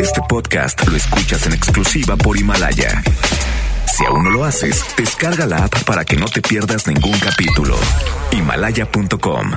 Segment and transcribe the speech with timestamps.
[0.00, 3.02] Este podcast lo escuchas en exclusiva por Himalaya.
[3.92, 7.76] Si aún no lo haces, descarga la app para que no te pierdas ningún capítulo.
[8.30, 9.52] Himalaya.com.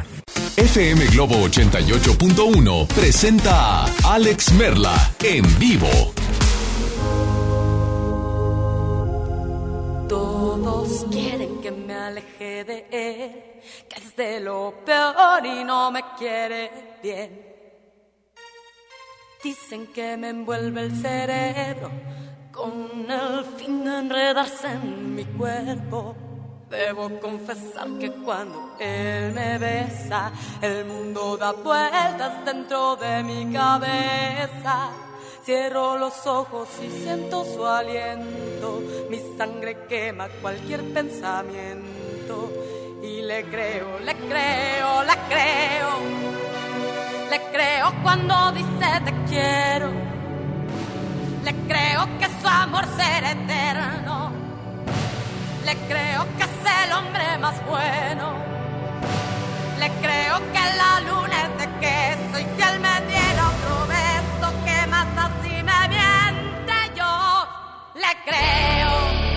[0.56, 6.14] FM Globo 88.1 presenta a Alex Merla en vivo.
[10.10, 13.44] Todos quieren que me aleje de él,
[13.88, 16.72] que es de lo peor y no me quiere
[17.04, 17.57] bien.
[19.44, 21.92] Dicen que me envuelve el cerebro
[22.52, 26.16] con el fin de enredarse en mi cuerpo.
[26.70, 34.90] Debo confesar que cuando él me besa, el mundo da vueltas dentro de mi cabeza.
[35.46, 42.52] Cierro los ojos y siento su aliento, mi sangre quema cualquier pensamiento.
[43.02, 46.47] Y le creo, le creo, le creo,
[47.30, 49.90] le creo cuando dice te quiero,
[51.44, 54.32] le creo que su amor será eterno,
[55.66, 58.34] le creo que es el hombre más bueno,
[59.80, 64.48] le creo que la luna es de queso y si él me diera otro beso
[64.66, 67.48] que mata si me miente yo,
[67.96, 69.37] le creo.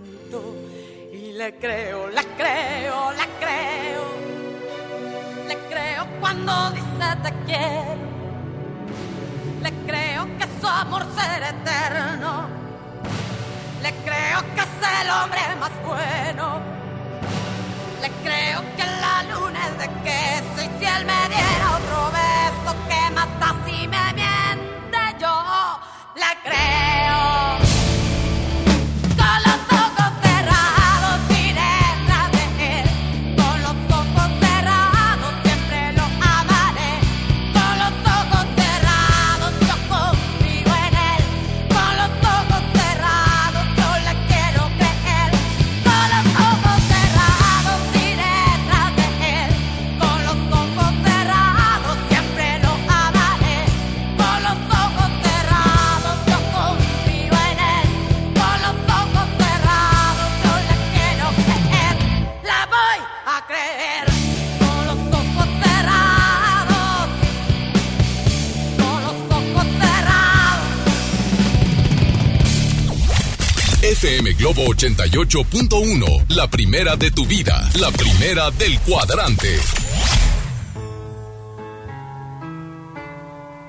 [0.33, 4.03] Y le creo, le creo, le creo,
[5.45, 7.99] le creo cuando dice te quiero.
[9.61, 12.47] Le creo que su amor será eterno.
[13.81, 16.61] Le creo que es el hombre más bueno.
[18.01, 22.75] Le creo que la luna es de queso y si él me diera otro beso
[22.87, 25.79] que mata si me miente yo.
[26.15, 27.80] Le creo.
[74.01, 79.59] FM Globo 88.1, la primera de tu vida, la primera del cuadrante.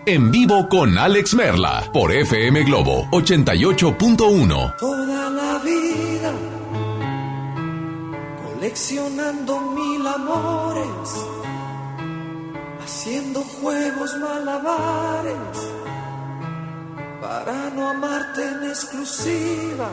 [0.07, 4.77] En vivo con Alex Merla por FM Globo 88.1.
[4.79, 6.33] toda la vida
[8.43, 11.11] coleccionando mil amores,
[12.83, 15.82] haciendo juegos malabares
[17.23, 19.89] para no amarte en exclusiva.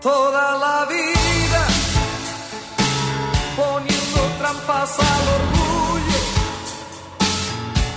[0.00, 1.62] Toda la vida
[3.56, 6.20] poniendo trampas al orgullo,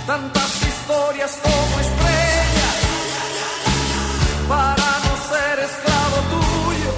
[0.08, 2.76] tantas historias como estrellas
[4.48, 6.92] para no ser esclavo tuyo,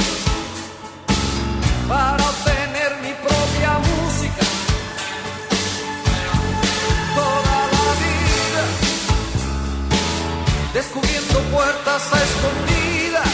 [10.74, 13.28] descubriendo puertas a escondidas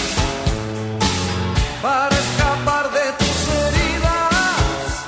[1.81, 5.07] para escapar de tus heridas,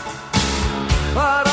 [1.14, 1.51] para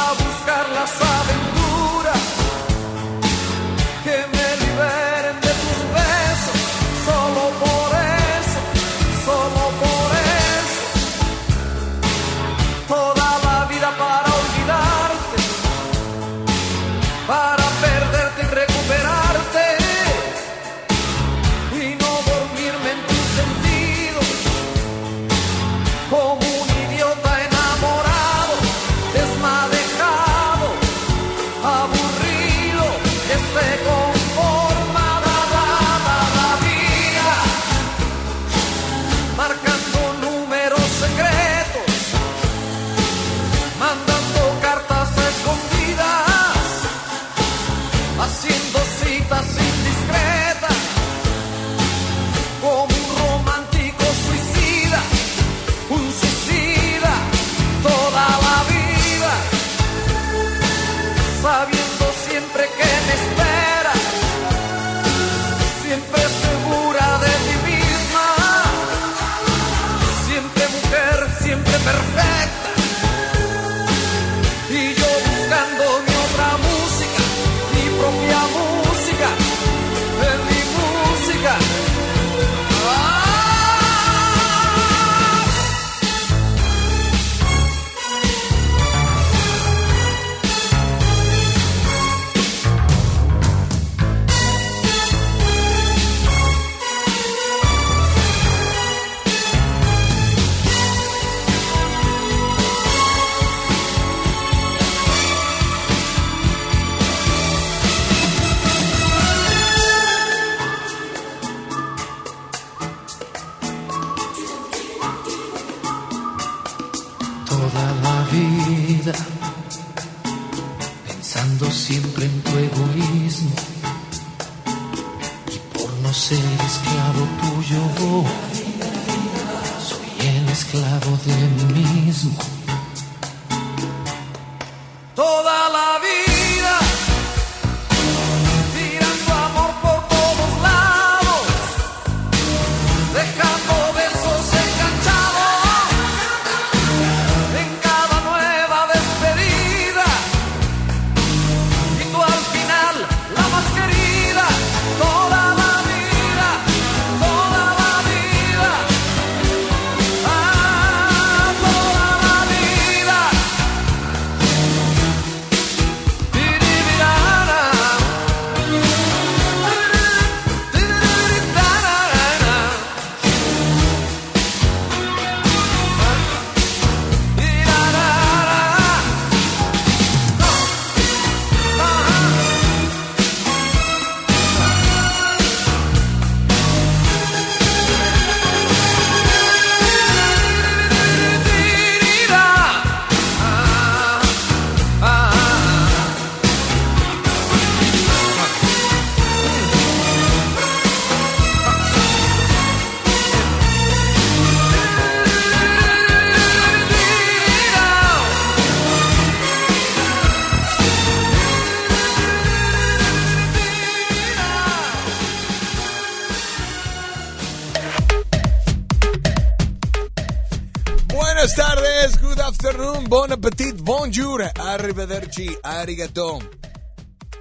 [225.09, 226.39] arrivederci, arigato.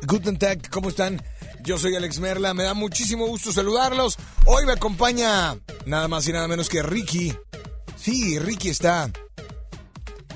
[0.06, 1.22] Guten Tag, ¿cómo están?
[1.62, 4.16] Yo soy Alex Merla, me da muchísimo gusto saludarlos.
[4.46, 7.36] Hoy me acompaña nada más y nada menos que Ricky.
[7.96, 9.10] Sí, Ricky está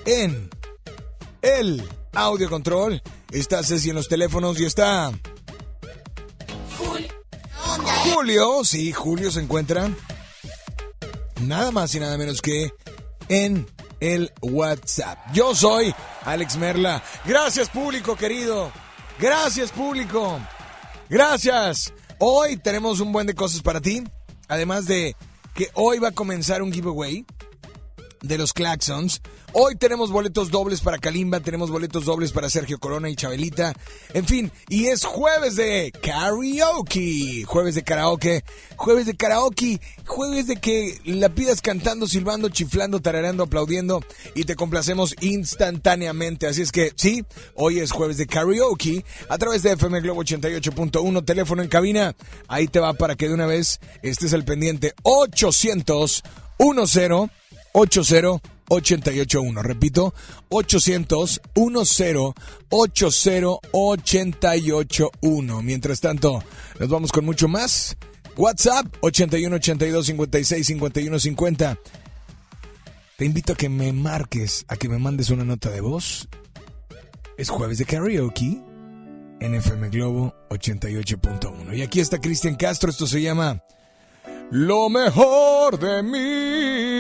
[0.04, 0.50] en
[1.40, 3.00] el audio control.
[3.30, 5.10] Está Ceci en los teléfonos y está...
[8.04, 9.90] Julio, sí, Julio se encuentra
[11.40, 12.72] nada más y nada menos que
[13.28, 13.66] en
[14.02, 15.16] el WhatsApp.
[15.32, 15.94] Yo soy
[16.24, 17.00] Alex Merla.
[17.24, 18.72] Gracias público querido.
[19.20, 20.40] Gracias público.
[21.08, 21.94] Gracias.
[22.18, 24.02] Hoy tenemos un buen de cosas para ti.
[24.48, 25.14] Además de
[25.54, 27.24] que hoy va a comenzar un giveaway
[28.22, 29.20] de los Claxons.
[29.52, 33.74] Hoy tenemos boletos dobles para Kalimba, tenemos boletos dobles para Sergio Corona y Chabelita.
[34.14, 37.44] En fin, y es jueves de karaoke.
[37.44, 38.44] Jueves de karaoke.
[38.76, 39.80] Jueves de karaoke.
[40.06, 44.02] Jueves de que la pidas cantando, silbando, chiflando, tarareando, aplaudiendo
[44.34, 46.46] y te complacemos instantáneamente.
[46.46, 47.24] Así es que sí,
[47.54, 52.14] hoy es jueves de karaoke a través de FM Globo 88.1, teléfono en cabina.
[52.48, 54.94] Ahí te va para que de una vez estés al pendiente.
[55.02, 56.22] 800
[56.58, 57.41] 10
[57.72, 59.62] 80881.
[59.62, 60.14] Repito,
[60.48, 62.00] 800 10
[62.70, 65.62] 80881.
[65.62, 66.42] Mientras tanto,
[66.78, 67.96] nos vamos con mucho más.
[68.36, 71.78] WhatsApp 81 82 56 51 50.
[73.16, 76.28] Te invito a que me marques, a que me mandes una nota de voz.
[77.36, 78.60] Es jueves de karaoke
[79.40, 81.76] en FM Globo 88.1.
[81.76, 83.62] Y aquí está Cristian Castro, esto se llama
[84.50, 86.91] Lo mejor de mí.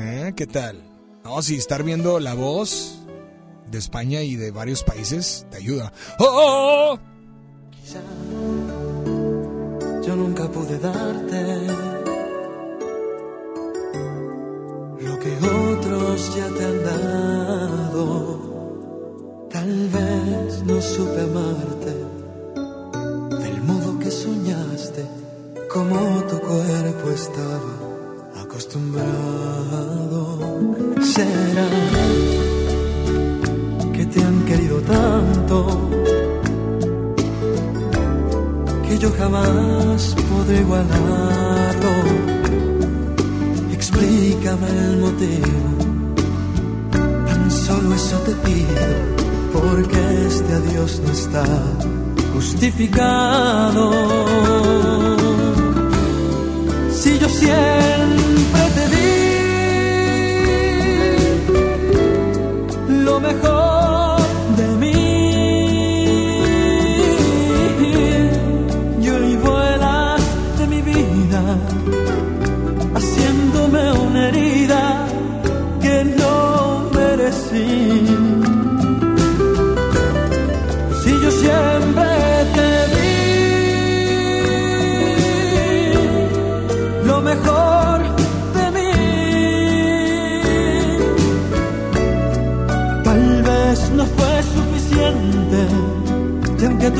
[0.00, 0.32] ¿Eh?
[0.36, 0.80] ¿Qué tal?
[1.24, 3.00] No, si estar viendo la voz
[3.68, 5.92] de España y de varios países te ayuda.
[6.20, 6.96] ¡Oh!
[7.72, 7.98] Quizá
[10.06, 11.66] yo nunca pude darte
[15.00, 18.38] lo que otros ya te han dado.
[19.50, 21.94] Tal vez no supe amarte
[23.42, 25.04] del modo que soñaste,
[25.68, 27.87] como tu cuerpo estaba
[28.58, 30.38] acostumbrado.
[31.00, 31.68] Será
[33.92, 35.88] que te han querido tanto
[38.88, 41.92] que yo jamás podré igualarlo.
[43.72, 45.60] Explícame el motivo,
[47.28, 48.86] tan solo eso te pido,
[49.52, 51.44] porque este adiós no está
[52.34, 54.67] justificado.
[57.08, 59.08] Si yo siempre te di
[63.02, 63.47] lo mejor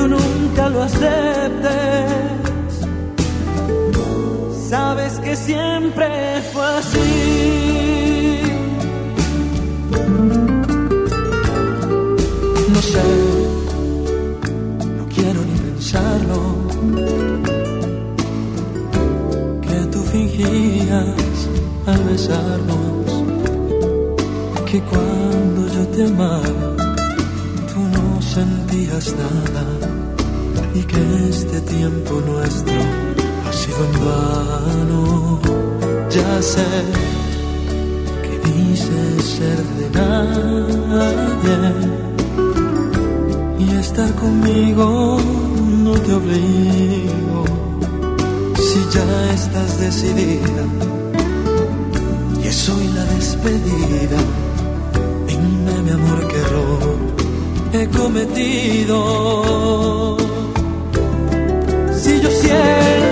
[0.09, 2.09] nunca lo aceptes,
[4.69, 6.09] sabes que siempre
[6.53, 8.41] fue así.
[12.75, 13.09] No sé,
[14.99, 16.41] no quiero ni pensarlo.
[19.63, 21.39] Que tú fingías
[21.87, 22.89] al besarnos
[24.71, 26.77] que cuando yo te amaba
[27.71, 29.78] tú no sentías nada
[31.31, 32.75] este tiempo nuestro
[33.47, 35.41] ha sido en vano.
[36.11, 36.67] Ya sé
[38.25, 41.59] que dices ser de nadie
[43.59, 45.19] y estar conmigo
[45.85, 47.45] no te obligo.
[48.57, 50.65] Si ya estás decidida
[52.43, 54.19] y es hoy la despedida,
[55.27, 56.99] dime mi amor que error
[57.73, 58.99] he cometido.
[62.31, 63.08] Si yo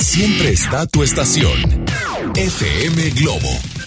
[0.00, 1.84] siempre está tu estación.
[2.34, 3.77] FM Globo.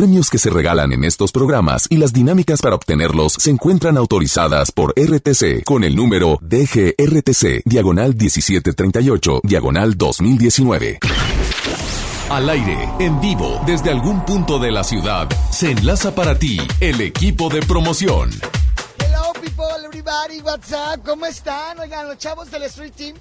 [0.00, 4.72] Premios que se regalan en estos programas y las dinámicas para obtenerlos se encuentran autorizadas
[4.72, 11.00] por RTC con el número DGRTC, diagonal 1738, diagonal 2019.
[12.30, 17.02] Al aire, en vivo, desde algún punto de la ciudad, se enlaza para ti el
[17.02, 18.30] equipo de promoción.
[19.00, 21.02] Hello people, everybody, what's up?
[21.04, 21.78] ¿Cómo están?
[21.78, 23.16] Oigan, los chavos del Street Team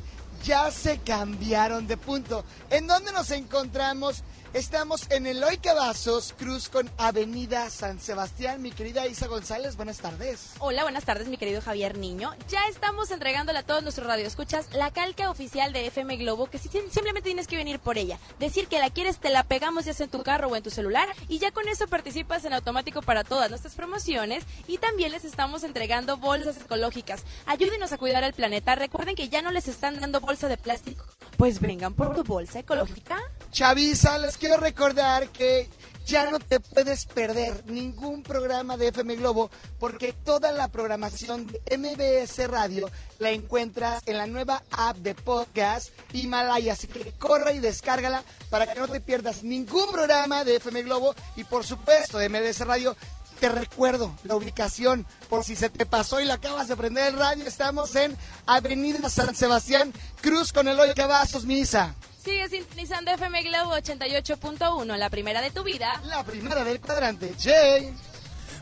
[0.45, 2.45] ya se cambiaron de punto.
[2.69, 4.23] ¿En dónde nos encontramos?
[4.53, 8.63] Estamos en Eloy Cavazos, Cruz con Avenida San Sebastián.
[8.63, 10.53] Mi querida Isa González, buenas tardes.
[10.57, 12.33] Hola, buenas tardes, mi querido Javier Niño.
[12.49, 17.21] Ya estamos entregándole a todos nuestros radioescuchas la calca oficial de FM Globo, que simplemente
[17.21, 18.17] tienes que venir por ella.
[18.39, 20.71] Decir que la quieres, te la pegamos ya sea en tu carro o en tu
[20.71, 25.25] celular y ya con eso participas en automático para todas nuestras promociones y también les
[25.25, 27.23] estamos entregando bolsas ecológicas.
[27.45, 28.73] Ayúdenos a cuidar el planeta.
[28.73, 31.05] Recuerden que ya no les están dando bolsa de plástico.
[31.37, 33.17] Pues vengan por tu bolsa ecológica.
[33.51, 35.69] Chavisa, les quiero recordar que
[36.05, 41.77] ya no te puedes perder ningún programa de FM Globo porque toda la programación de
[41.77, 46.73] MBS Radio la encuentras en la nueva app de podcast Himalaya.
[46.73, 51.13] Así que corre y descárgala para que no te pierdas ningún programa de FM Globo
[51.35, 52.95] y por supuesto de MBS Radio.
[53.39, 57.19] Te recuerdo la ubicación por si se te pasó y la acabas de prender el
[57.19, 57.45] radio.
[57.45, 61.95] Estamos en Avenida San Sebastián Cruz con Eloy Cavazos, Misa.
[62.23, 66.01] Sigue sintonizando FM Globo 88.1, la primera de tu vida.
[66.05, 67.33] La primera del cuadrante.
[67.41, 67.93] Jay.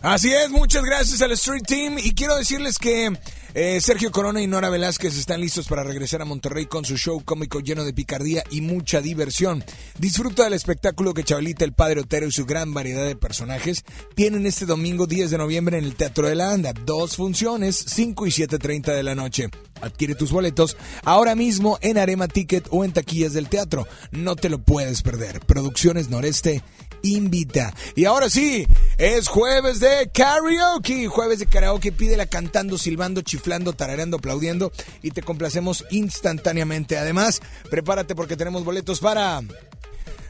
[0.04, 3.12] Así es, muchas gracias al Street Team y quiero decirles que
[3.60, 7.24] eh, Sergio Corona y Nora Velázquez están listos para regresar a Monterrey con su show
[7.26, 9.64] cómico lleno de picardía y mucha diversión.
[9.98, 14.46] Disfruta del espectáculo que Chabelita, el Padre Otero y su gran variedad de personajes tienen
[14.46, 16.72] este domingo 10 de noviembre en el Teatro de la Anda.
[16.86, 19.50] Dos funciones, 5 y 7.30 de la noche.
[19.82, 23.88] Adquiere tus boletos ahora mismo en Arema Ticket o en taquillas del teatro.
[24.12, 25.40] No te lo puedes perder.
[25.40, 26.64] Producciones Noreste
[27.04, 27.74] invita.
[27.96, 28.68] Y ahora sí,
[28.98, 31.08] es jueves de karaoke.
[31.08, 36.98] Jueves de karaoke, pídela cantando, silbando, chiflando, tarareando, aplaudiendo y te complacemos instantáneamente.
[36.98, 39.42] Además, prepárate porque tenemos boletos para...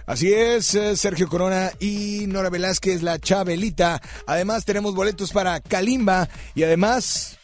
[0.06, 4.02] Así es, eh, Sergio Corona y Nora Velázquez, la Chabelita.
[4.26, 7.38] Además, tenemos boletos para Kalimba y además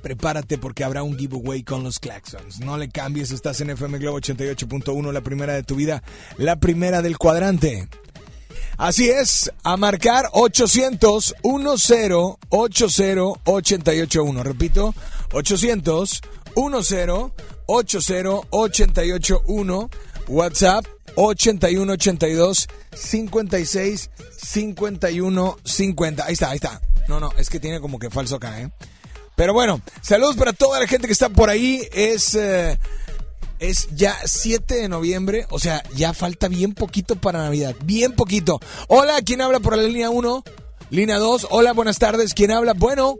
[0.00, 2.60] prepárate porque habrá un giveaway con los Claxons.
[2.60, 6.02] No le cambies, estás en FM Globo 88.1, la primera de tu vida,
[6.38, 7.88] la primera del cuadrante.
[8.76, 12.10] Así es, a marcar 800 10
[12.48, 14.42] 80 881.
[14.42, 14.94] Repito,
[15.32, 16.22] 800
[16.56, 17.08] 10
[17.66, 19.90] 80 881.
[20.26, 26.24] WhatsApp 81 82 56 51 50.
[26.24, 26.80] Ahí está, ahí está.
[27.08, 28.70] No, no, es que tiene como que falso acá, ¿eh?
[29.36, 31.86] Pero bueno, saludos para toda la gente que está por ahí.
[31.92, 32.34] Es.
[32.34, 32.78] Eh,
[33.68, 38.60] es ya 7 de noviembre, o sea, ya falta bien poquito para Navidad, bien poquito.
[38.88, 40.44] Hola, ¿quién habla por la línea 1?
[40.90, 42.74] Línea 2, hola, buenas tardes, ¿quién habla?
[42.74, 43.16] Bueno,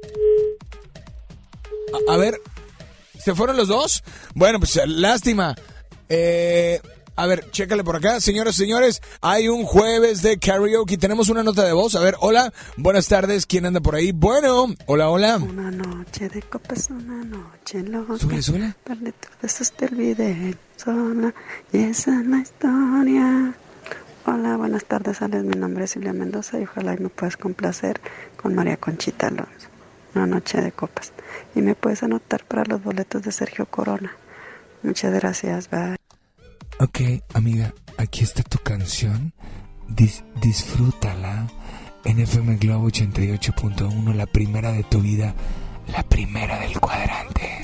[2.09, 2.41] a, ver,
[3.19, 4.05] ¿se fueron los dos?
[4.35, 5.55] Bueno, pues lástima.
[6.09, 6.81] Eh,
[7.17, 8.21] a ver, chécale por acá.
[8.21, 10.99] Señoras y señores, hay un jueves de karaoke.
[10.99, 11.95] Tenemos una nota de voz.
[11.95, 13.47] A ver, hola, buenas tardes.
[13.47, 14.13] ¿Quién anda por ahí?
[14.13, 15.37] Bueno, hola, hola.
[15.37, 18.19] Una noche de copas, una noche loca.
[18.19, 18.75] Súbele.
[18.85, 21.33] Darle todo eso te olvide sola.
[21.73, 23.55] Y esa es la historia.
[24.27, 25.45] Hola, buenas tardes, Alex.
[25.45, 28.01] Mi nombre es Silvia Mendoza y ojalá y me puedas complacer
[28.37, 29.69] con María Conchita Alonso.
[30.15, 31.13] Una noche de copas.
[31.55, 34.17] Y me puedes anotar para los boletos de Sergio Corona.
[34.83, 36.04] Muchas gracias, bye.
[36.81, 37.01] Ok,
[37.35, 39.33] amiga, aquí está tu canción.
[39.89, 41.47] Dis- disfrútala
[42.05, 45.35] en FM Globo 88.1, la primera de tu vida,
[45.89, 47.61] la primera del cuadrante.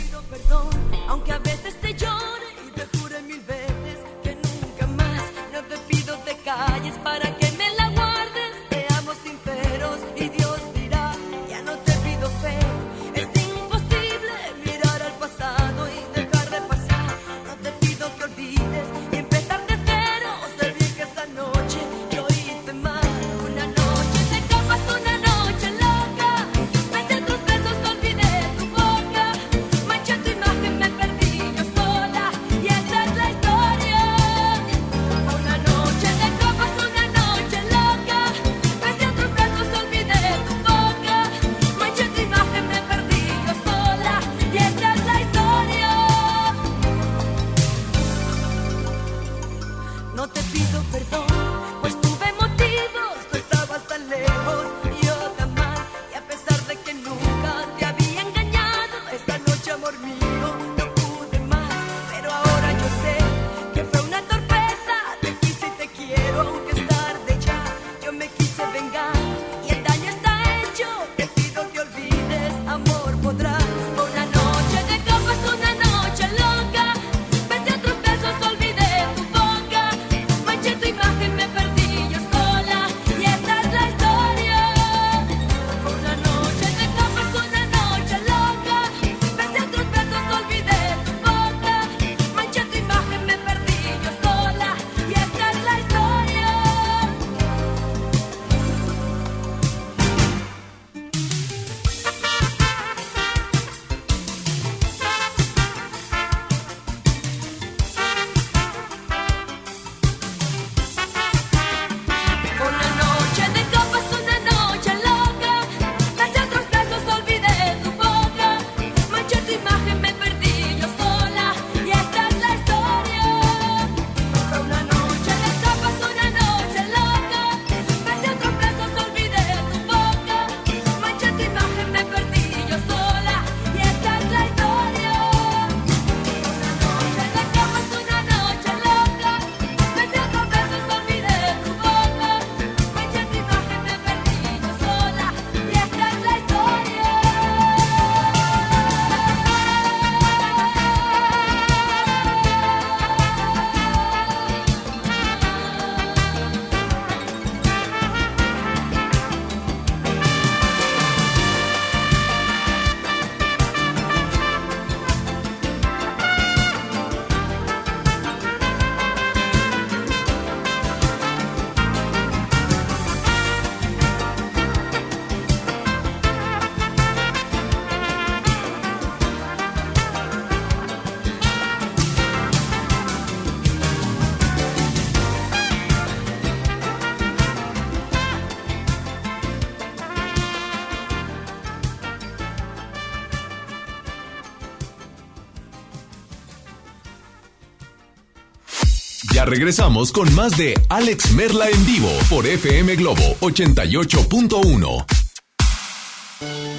[199.61, 205.05] Regresamos con más de Alex Merla en vivo por FM Globo 88.1.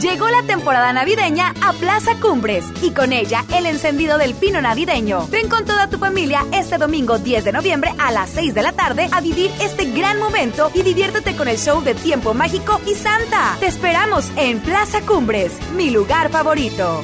[0.01, 5.27] Llegó la temporada navideña a Plaza Cumbres y con ella el encendido del pino navideño.
[5.27, 8.71] Ven con toda tu familia este domingo 10 de noviembre a las 6 de la
[8.71, 12.95] tarde a vivir este gran momento y diviértete con el show de Tiempo Mágico y
[12.95, 13.57] Santa.
[13.59, 17.03] Te esperamos en Plaza Cumbres, mi lugar favorito.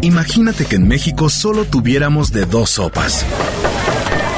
[0.00, 3.26] Imagínate que en México solo tuviéramos de dos sopas.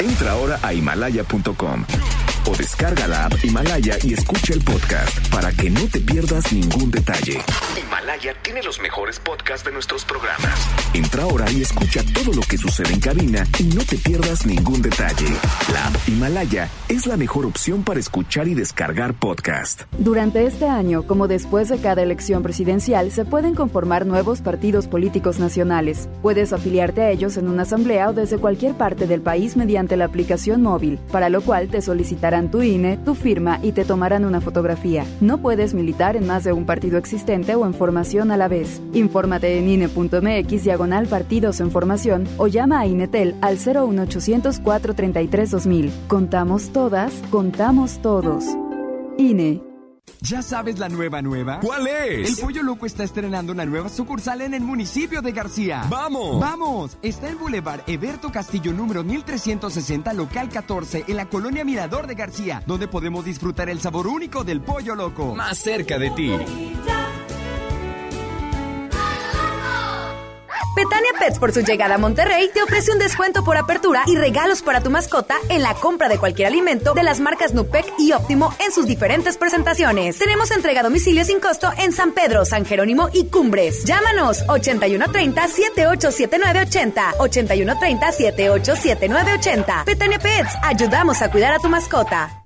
[0.00, 1.84] Entra ahora a himalaya.com
[2.46, 6.90] o descarga la app Himalaya y escucha el podcast para que no te pierdas ningún
[6.90, 7.42] detalle.
[8.42, 10.68] Tiene los mejores podcasts de nuestros programas.
[10.94, 14.80] Entra ahora y escucha todo lo que sucede en cabina y no te pierdas ningún
[14.80, 15.26] detalle.
[15.72, 19.82] La app Himalaya es la mejor opción para escuchar y descargar podcast.
[19.98, 25.38] Durante este año, como después de cada elección presidencial, se pueden conformar nuevos partidos políticos
[25.38, 26.08] nacionales.
[26.22, 30.06] Puedes afiliarte a ellos en una asamblea o desde cualquier parte del país mediante la
[30.06, 34.40] aplicación móvil, para lo cual te solicitarán tu INE, tu firma y te tomarán una
[34.40, 35.04] fotografía.
[35.20, 38.80] No puedes militar en más de un partido existente o en formación a la vez.
[38.92, 45.92] Infórmate en INE.mx diagonal partidos en formación o llama a INETEL al 01800 433 2000.
[46.06, 48.44] Contamos todas, contamos todos.
[49.18, 49.62] INE.
[50.20, 51.60] ¿Ya sabes la nueva nueva?
[51.60, 52.30] ¿Cuál es?
[52.38, 55.84] El Pollo Loco está estrenando una nueva sucursal en el municipio de García.
[55.88, 56.40] ¡Vamos!
[56.40, 56.98] ¡Vamos!
[57.02, 62.62] Está en Boulevard Eberto Castillo número 1360, local 14, en la colonia Mirador de García,
[62.66, 65.34] donde podemos disfrutar el sabor único del Pollo Loco.
[65.34, 66.32] Más cerca de ti.
[70.74, 74.62] Petania Pets por su llegada a Monterrey te ofrece un descuento por apertura y regalos
[74.62, 78.54] para tu mascota en la compra de cualquier alimento de las marcas Nupec y Óptimo
[78.64, 80.18] en sus diferentes presentaciones.
[80.18, 83.84] Tenemos entrega a domicilio sin costo en San Pedro, San Jerónimo y Cumbres.
[83.84, 89.84] Llámanos 8130 787980 8130 787980.
[89.84, 92.44] Petania Pets, ayudamos a cuidar a tu mascota.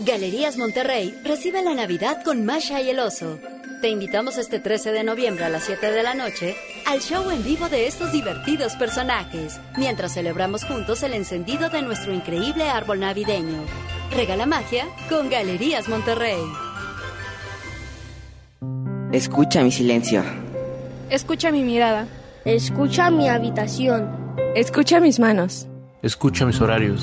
[0.00, 3.38] Galerías Monterrey recibe la Navidad con Masha y el Oso.
[3.80, 7.44] Te invitamos este 13 de noviembre a las 7 de la noche al show en
[7.44, 13.64] vivo de estos divertidos personajes, mientras celebramos juntos el encendido de nuestro increíble árbol navideño.
[14.10, 16.40] Regala magia con Galerías Monterrey.
[19.12, 20.22] Escucha mi silencio.
[21.10, 22.06] Escucha mi mirada.
[22.44, 24.10] Escucha mi habitación.
[24.54, 25.66] Escucha mis manos.
[26.02, 27.02] Escucha mis horarios.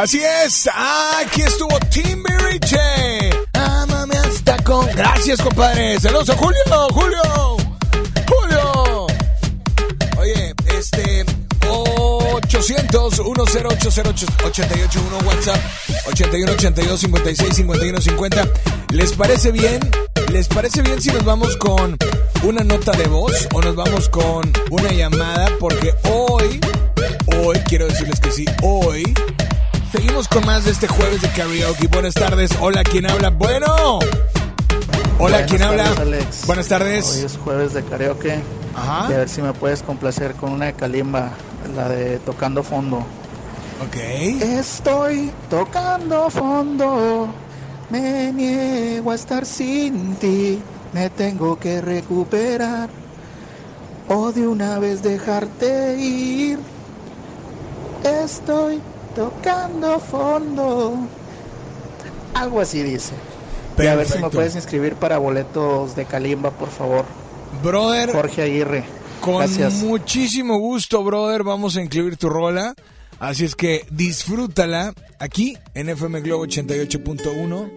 [0.00, 0.66] Así es,
[1.20, 2.78] aquí estuvo Timbiriche.
[3.52, 4.86] Amame hasta con.
[4.96, 6.00] Gracias, compadre.
[6.00, 6.58] Saludos a Julio,
[6.94, 7.56] Julio,
[8.26, 9.06] Julio.
[10.18, 11.26] Oye, este
[11.68, 13.68] 800 1080
[14.46, 15.60] 881 WhatsApp
[16.06, 18.48] 81 82 56 51 50.
[18.92, 19.80] ¿Les parece bien?
[20.32, 21.98] ¿Les parece bien si nos vamos con
[22.44, 25.46] una nota de voz o nos vamos con una llamada?
[25.60, 26.58] Porque hoy,
[27.36, 29.02] hoy quiero decirles que sí, hoy
[29.92, 31.88] Seguimos con más de este jueves de karaoke.
[31.88, 32.52] Buenas tardes.
[32.60, 33.30] Hola, ¿quién habla?
[33.30, 33.98] Bueno.
[35.18, 35.92] Hola, ¿quién habla?
[35.98, 36.46] Alex.
[36.46, 37.16] Buenas tardes.
[37.16, 38.40] Hoy es jueves de karaoke.
[38.76, 39.10] Ajá.
[39.10, 41.32] Y a ver si me puedes complacer con una de Kalimba,
[41.74, 42.98] la de Tocando Fondo.
[43.84, 43.96] Ok.
[43.96, 47.28] Estoy tocando fondo,
[47.90, 52.90] me niego a estar sin ti, me tengo que recuperar
[54.08, 56.58] o de una vez dejarte ir.
[58.04, 58.80] Estoy
[59.14, 60.94] tocando fondo.
[62.34, 63.12] Algo así dice.
[63.78, 64.30] Y a ver si me Perfecto.
[64.36, 67.04] puedes inscribir para boletos de Kalimba, por favor.
[67.62, 68.12] Brother.
[68.12, 68.84] Jorge Aguirre.
[69.20, 69.74] Con Gracias.
[69.74, 71.44] muchísimo gusto, brother.
[71.44, 72.74] Vamos a incluir tu rola.
[73.18, 77.70] Así es que disfrútala aquí en FM Globo 88.1.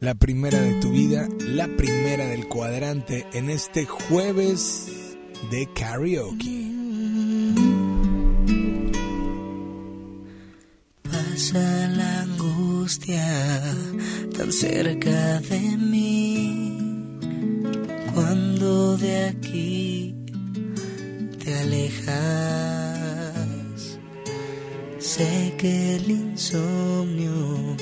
[0.00, 5.16] La primera de tu vida, la primera del cuadrante en este jueves
[5.50, 6.73] de karaoke.
[11.34, 13.26] Pasa la angustia
[14.36, 16.78] tan cerca de mí
[18.14, 20.14] cuando de aquí
[21.42, 22.14] te alejas.
[25.00, 27.76] Sé que el insomnio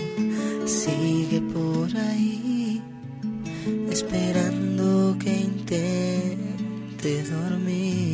[0.65, 2.81] sigue por ahí
[3.91, 8.12] esperando que intente dormir.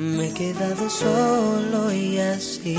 [0.00, 2.78] Me he quedado solo y así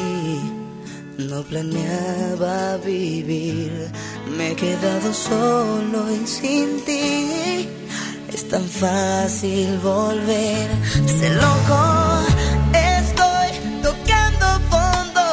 [1.19, 3.91] no planeaba vivir.
[4.35, 7.69] Me he quedado solo y sin ti
[8.27, 10.67] es tan fácil volver.
[11.05, 12.23] Sé loco,
[12.73, 13.49] estoy
[13.83, 15.23] tocando fondo.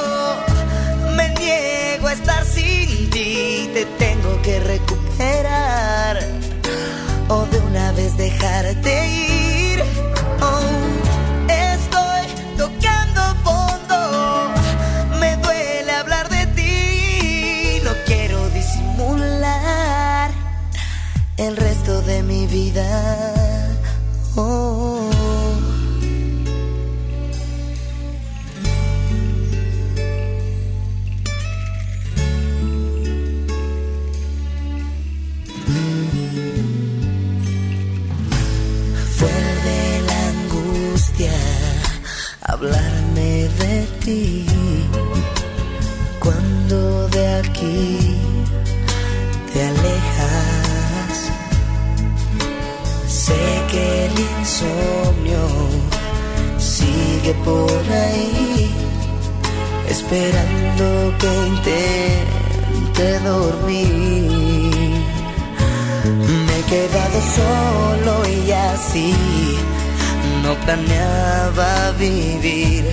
[1.17, 3.71] Me niego a estar sin ti.
[3.73, 6.19] Te tengo que recuperar
[7.31, 9.58] o de una vez dejarte ir.
[21.39, 23.35] El resto de mi vida.
[24.37, 25.09] Oh.
[39.17, 41.33] Fue de la angustia
[42.43, 44.47] hablarme de ti
[46.21, 48.17] cuando de aquí
[49.53, 50.68] te alejas.
[53.29, 55.45] Sé que el insomnio
[56.59, 58.71] sigue por ahí,
[59.87, 60.87] esperando
[61.21, 65.03] que intente dormir.
[66.47, 69.15] Me he quedado solo y así
[70.43, 72.85] no planeaba vivir.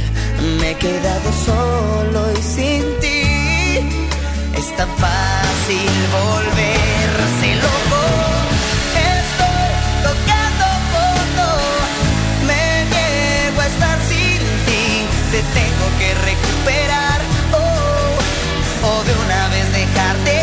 [0.60, 3.24] Me he quedado solo y sin ti
[4.60, 8.45] es tan fácil volverse loco.
[15.36, 17.20] Te tengo que recuperar,
[17.52, 20.35] oh, o de una vez dejarte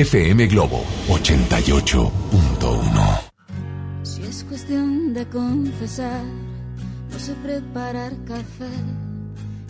[0.00, 2.10] FM Globo 88.1.
[4.02, 6.24] Si es cuestión de confesar,
[7.12, 8.70] no sé preparar café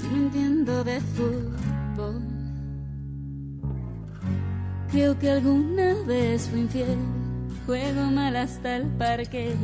[0.04, 2.22] no entiendo de fútbol.
[4.92, 6.98] Creo que alguna vez fui infiel,
[7.66, 9.56] juego mal hasta el parque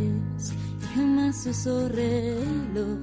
[0.96, 2.98] jamás uso reloj.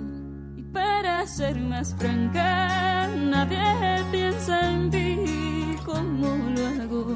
[0.57, 5.53] Y para ser más franca, nadie piensa en ti
[5.86, 7.16] como lo hago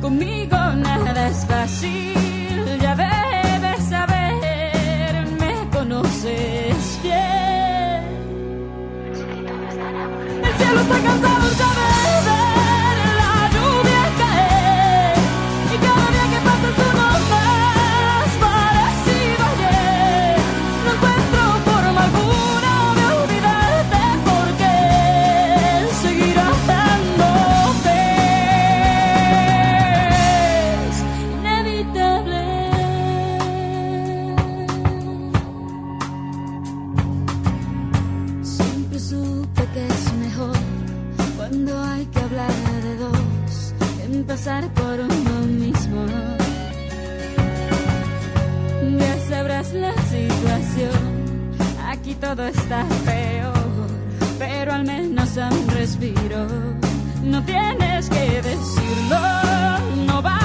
[0.00, 8.04] Conmigo nada es fácil, ya debes saber, me conoces bien.
[10.42, 11.73] El cielo está cansado ya
[44.44, 46.06] empezar por uno mismo.
[48.98, 51.56] Ya sabrás la situación,
[51.88, 53.54] aquí todo está peor,
[54.38, 56.46] pero al menos un respiro.
[57.22, 59.18] No tienes que decirlo,
[60.06, 60.43] no vas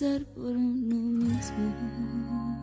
[0.00, 0.96] por uno
[1.26, 2.56] mismo.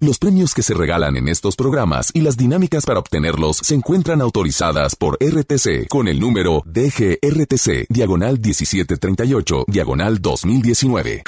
[0.00, 4.22] Los premios que se regalan en estos programas y las dinámicas para obtenerlos se encuentran
[4.22, 11.24] autorizadas por RTC con el número DGRTC, diagonal 1738, diagonal 2019.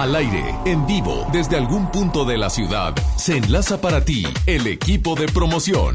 [0.00, 4.66] Al aire, en vivo, desde algún punto de la ciudad, se enlaza para ti el
[4.66, 5.94] equipo de promoción.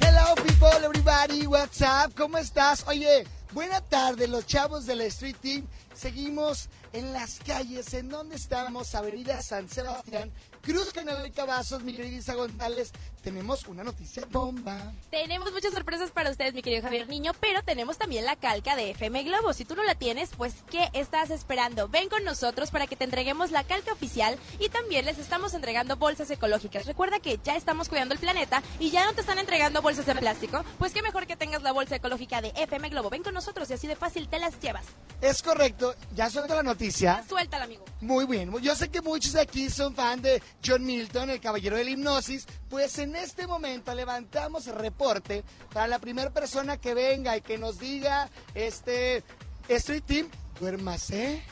[0.00, 2.14] Hello people, everybody, what's up?
[2.16, 2.86] ¿Cómo estás?
[2.88, 5.66] Oye, buena tarde, los chavos de la Street Team.
[5.92, 8.94] Seguimos en las calles, ¿en dónde estamos?
[8.94, 10.32] Avenida San Sebastián,
[10.66, 12.90] Cruz Canal de Cavazos, mi querida Isa González.
[13.22, 14.92] Tenemos una noticia bomba.
[15.10, 18.90] Tenemos muchas sorpresas para ustedes, mi querido Javier Niño, pero tenemos también la calca de
[18.90, 19.52] FM Globo.
[19.52, 21.88] Si tú no la tienes, pues ¿qué estás esperando?
[21.88, 25.96] Ven con nosotros para que te entreguemos la calca oficial y también les estamos entregando
[25.96, 26.86] bolsas ecológicas.
[26.86, 30.16] Recuerda que ya estamos cuidando el planeta y ya no te están entregando bolsas de
[30.16, 33.10] plástico, pues qué mejor que tengas la bolsa ecológica de FM Globo.
[33.10, 34.86] Ven con nosotros y así de fácil te las llevas.
[35.20, 37.24] Es correcto, ya suelta la noticia.
[37.28, 37.84] Suéltala, amigo.
[38.00, 41.76] Muy bien, yo sé que muchos de aquí son fan de John Milton, el caballero
[41.76, 47.36] de la hipnosis, pues en este momento levantamos reporte para la primera persona que venga
[47.36, 49.22] y que nos diga, este,
[49.68, 50.28] Street Team,
[50.60, 51.42] duérmase,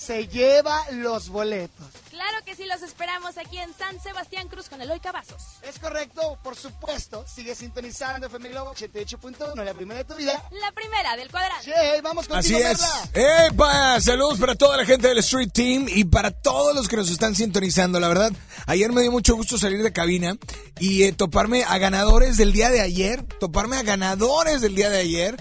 [0.00, 1.86] se lleva los boletos.
[2.08, 5.42] Claro que sí, los esperamos aquí en San Sebastián Cruz con Eloy Cavazos.
[5.62, 10.42] Es correcto, por supuesto, sigue sintonizando FM Globo 88.1, la primera de tu vida.
[10.52, 11.64] La primera del cuadrante.
[11.66, 12.78] Che, vamos Así contigo, es.
[13.12, 13.46] Perla.
[13.46, 14.00] ¡Epa!
[14.00, 17.34] Saludos para toda la gente del Street Team y para todos los que nos están
[17.34, 18.00] sintonizando.
[18.00, 18.32] La verdad,
[18.66, 20.36] ayer me dio mucho gusto salir de cabina
[20.78, 23.22] y eh, toparme a ganadores del día de ayer.
[23.38, 25.36] Toparme a ganadores del día de ayer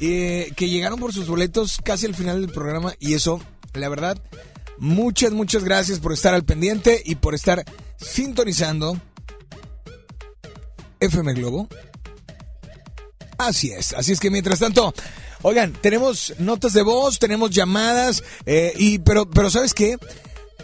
[0.00, 3.40] eh, que llegaron por sus boletos casi al final del programa y eso,
[3.74, 4.18] la verdad,
[4.78, 7.64] muchas, muchas gracias por estar al pendiente y por estar
[7.96, 9.00] sintonizando
[11.00, 11.68] FM Globo.
[13.38, 14.92] Así es, así es que mientras tanto,
[15.42, 19.96] oigan, tenemos notas de voz, tenemos llamadas, eh, y pero, pero ¿sabes qué?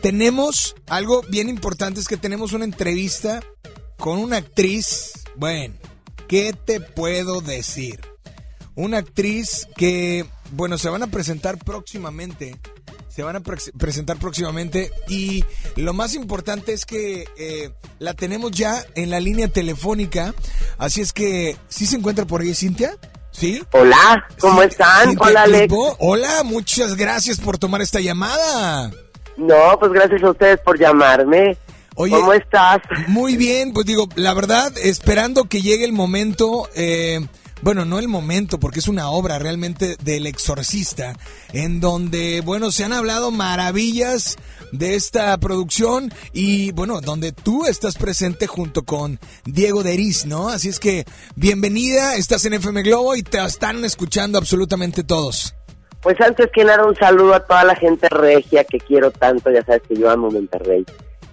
[0.03, 3.43] Tenemos algo bien importante, es que tenemos una entrevista
[3.97, 5.77] con una actriz, bueno,
[6.29, 8.01] ¿qué te puedo decir?
[8.75, 12.59] Una actriz que, bueno, se van a presentar próximamente.
[13.15, 14.91] Se van a pre- presentar próximamente.
[15.09, 15.45] Y
[15.77, 20.35] lo más importante es que eh, la tenemos ya en la línea telefónica.
[20.79, 22.97] Así es que, ¿sí se encuentra por ahí Cintia?
[23.31, 23.62] ¿Sí?
[23.73, 25.11] Hola, ¿cómo están?
[25.11, 25.75] Cintia Hola, Alex.
[26.01, 28.91] Hola, muchas gracias por tomar esta llamada.
[29.37, 31.57] No, pues gracias a ustedes por llamarme.
[31.95, 32.79] ¿Cómo estás?
[33.07, 37.25] Muy bien, pues digo, la verdad, esperando que llegue el momento, eh,
[37.65, 41.15] bueno, no el momento, porque es una obra realmente del exorcista,
[41.55, 44.37] en donde, bueno, se han hablado maravillas
[44.71, 50.51] de esta producción y, bueno, donde tú estás presente junto con Diego Deris, ¿no?
[50.51, 51.07] Así es que,
[51.37, 55.55] bienvenida, estás en FM Globo y te están escuchando absolutamente todos.
[56.03, 59.65] Pues antes que nada un saludo a toda la gente regia que quiero tanto, ya
[59.65, 60.85] sabes que yo amo Monterrey.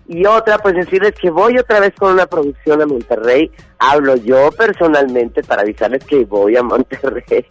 [0.08, 3.50] Y otra, pues decirles que voy otra vez con una producción a Monterrey.
[3.80, 7.46] Hablo yo personalmente para avisarles que voy a Monterrey.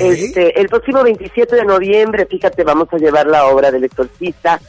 [0.00, 4.60] Este, el próximo 27 de noviembre, fíjate, vamos a llevar la obra del exorcista,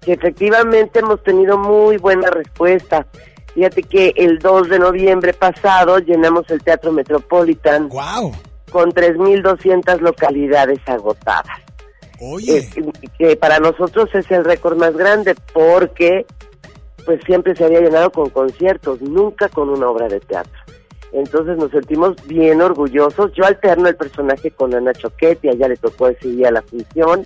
[0.00, 3.06] que efectivamente hemos tenido muy buena respuesta.
[3.54, 7.88] Fíjate que el 2 de noviembre pasado llenamos el Teatro Metropolitan.
[7.88, 8.32] ¡Wow!
[8.70, 11.64] Con 3.200 localidades agotadas.
[12.20, 12.58] Oye.
[12.58, 16.26] Eh, que para nosotros es el récord más grande porque
[17.04, 20.52] pues siempre se había llenado con conciertos, nunca con una obra de teatro.
[21.12, 23.32] Entonces nos sentimos bien orgullosos.
[23.34, 27.24] Yo alterno el personaje con Ana Choquete, a ella le tocó ese día la función,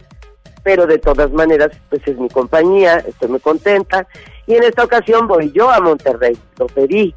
[0.62, 4.06] pero de todas maneras, pues es mi compañía, estoy muy contenta.
[4.46, 7.14] Y en esta ocasión voy yo a Monterrey, lo pedí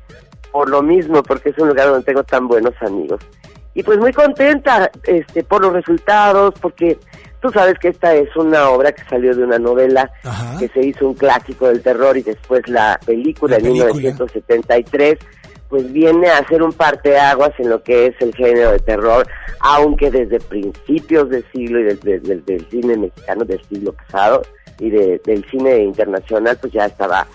[0.51, 3.20] por lo mismo, porque es un lugar donde tengo tan buenos amigos.
[3.74, 6.97] Y pues muy contenta este, por los resultados, porque
[7.42, 10.12] tú sabes que esta es una obra que salió de una novela
[10.60, 15.18] que se hizo un clásico del terror y después la película en 1973
[15.70, 19.26] pues viene a ser un parteaguas en lo que es el género de terror,
[19.62, 24.42] aunque desde principios del siglo y del, del- del- del cine mexicano del siglo pasado
[24.80, 27.26] y de- del cine internacional, pues ya estaba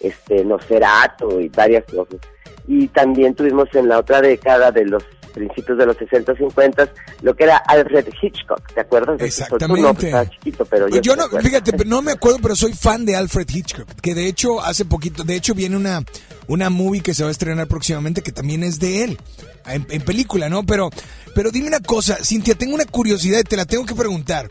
[0.00, 2.20] este Nosferatu y varias cosas.
[2.68, 5.02] Y también tuvimos en la otra década de los
[5.36, 6.88] principios de los 60 50
[7.22, 9.18] lo que era Alfred Hitchcock, ¿te acuerdas?
[9.18, 9.44] de eso?
[9.50, 10.06] Tú no, pues, Exactamente.
[10.06, 13.14] estabas chiquito, pero Pues yo, me no, fíjate, no me acuerdo, pero soy fan de
[13.16, 16.02] Alfred Hitchcock, que de hecho hace poquito, de hecho viene una,
[16.48, 19.18] una movie que se va a estrenar próximamente que también es de él,
[19.66, 20.64] en, en película, ¿no?
[20.64, 20.90] Pero,
[21.34, 24.50] pero dime una cosa, Cintia, tengo una curiosidad y te la tengo que preguntar.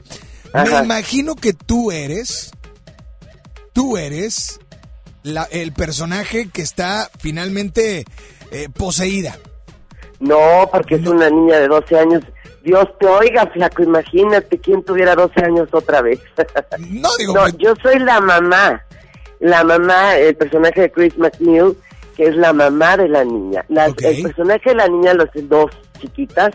[0.54, 2.52] Me imagino que tú eres,
[3.74, 4.60] tú eres
[5.24, 8.06] la- el personaje que está finalmente
[8.52, 9.38] eh, poseída.
[10.20, 12.24] No, porque es una niña de 12 años.
[12.64, 16.20] Dios te oiga, flaco, imagínate quién tuviera 12 años otra vez.
[16.80, 18.82] No, digo, yo soy la mamá.
[19.40, 21.76] La mamá, el personaje de Chris McNeil,
[22.16, 23.64] que es la mamá de la niña.
[23.70, 26.52] La- El personaje de la niña, los dos chiquitas,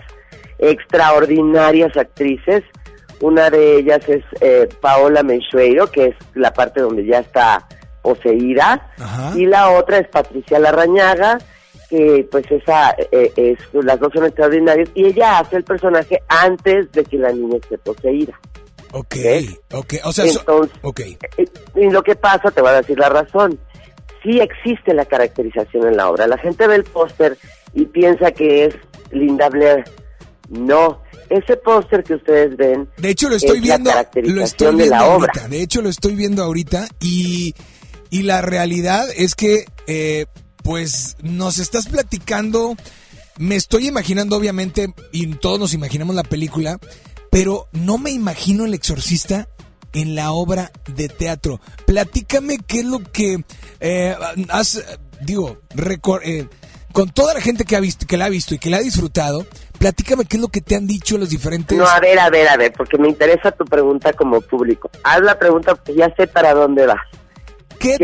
[0.58, 2.62] extraordinarias actrices.
[3.20, 7.66] Una de ellas es eh, Paola Menchueiro, que es la parte donde ya está
[8.02, 8.90] poseída.
[9.36, 11.38] Y la otra es Patricia Larrañaga,
[11.90, 14.88] que pues esa eh, es, las dos son extraordinarias.
[14.94, 18.38] Y ella hace el personaje antes de que la niña esté poseída.
[18.92, 19.16] Ok,
[19.72, 21.00] ok, o sea, Entonces, ok.
[21.00, 21.44] eh,
[21.76, 23.58] y lo que pasa, te voy a decir la razón.
[24.22, 26.26] Sí existe la caracterización en la obra.
[26.26, 27.36] La gente ve el póster
[27.74, 28.74] y piensa que es
[29.12, 29.84] Linda Blair.
[30.48, 34.66] No, ese póster que ustedes ven De hecho, lo estoy es viendo, la lo estoy
[34.68, 35.28] de viendo la obra.
[35.32, 35.48] ahorita.
[35.48, 37.54] De hecho, lo estoy viendo ahorita y,
[38.10, 40.26] y la realidad es que, eh,
[40.62, 42.76] pues, nos estás platicando.
[43.38, 46.78] Me estoy imaginando, obviamente, y todos nos imaginamos la película,
[47.30, 49.48] pero no me imagino el exorcista
[49.92, 51.60] en la obra de teatro.
[51.86, 53.44] Platícame qué es lo que
[53.80, 54.16] eh,
[54.48, 54.84] has,
[55.20, 55.58] digo,
[56.22, 56.46] eh,
[56.92, 58.80] con toda la gente que ha visto, que la ha visto y que la ha
[58.80, 59.46] disfrutado,
[59.78, 61.76] platícame qué es lo que te han dicho los diferentes.
[61.76, 64.90] No, a ver, a ver, a ver, porque me interesa tu pregunta como público.
[65.04, 67.00] Haz la pregunta porque ya sé para dónde vas.
[67.80, 67.96] ¿Qué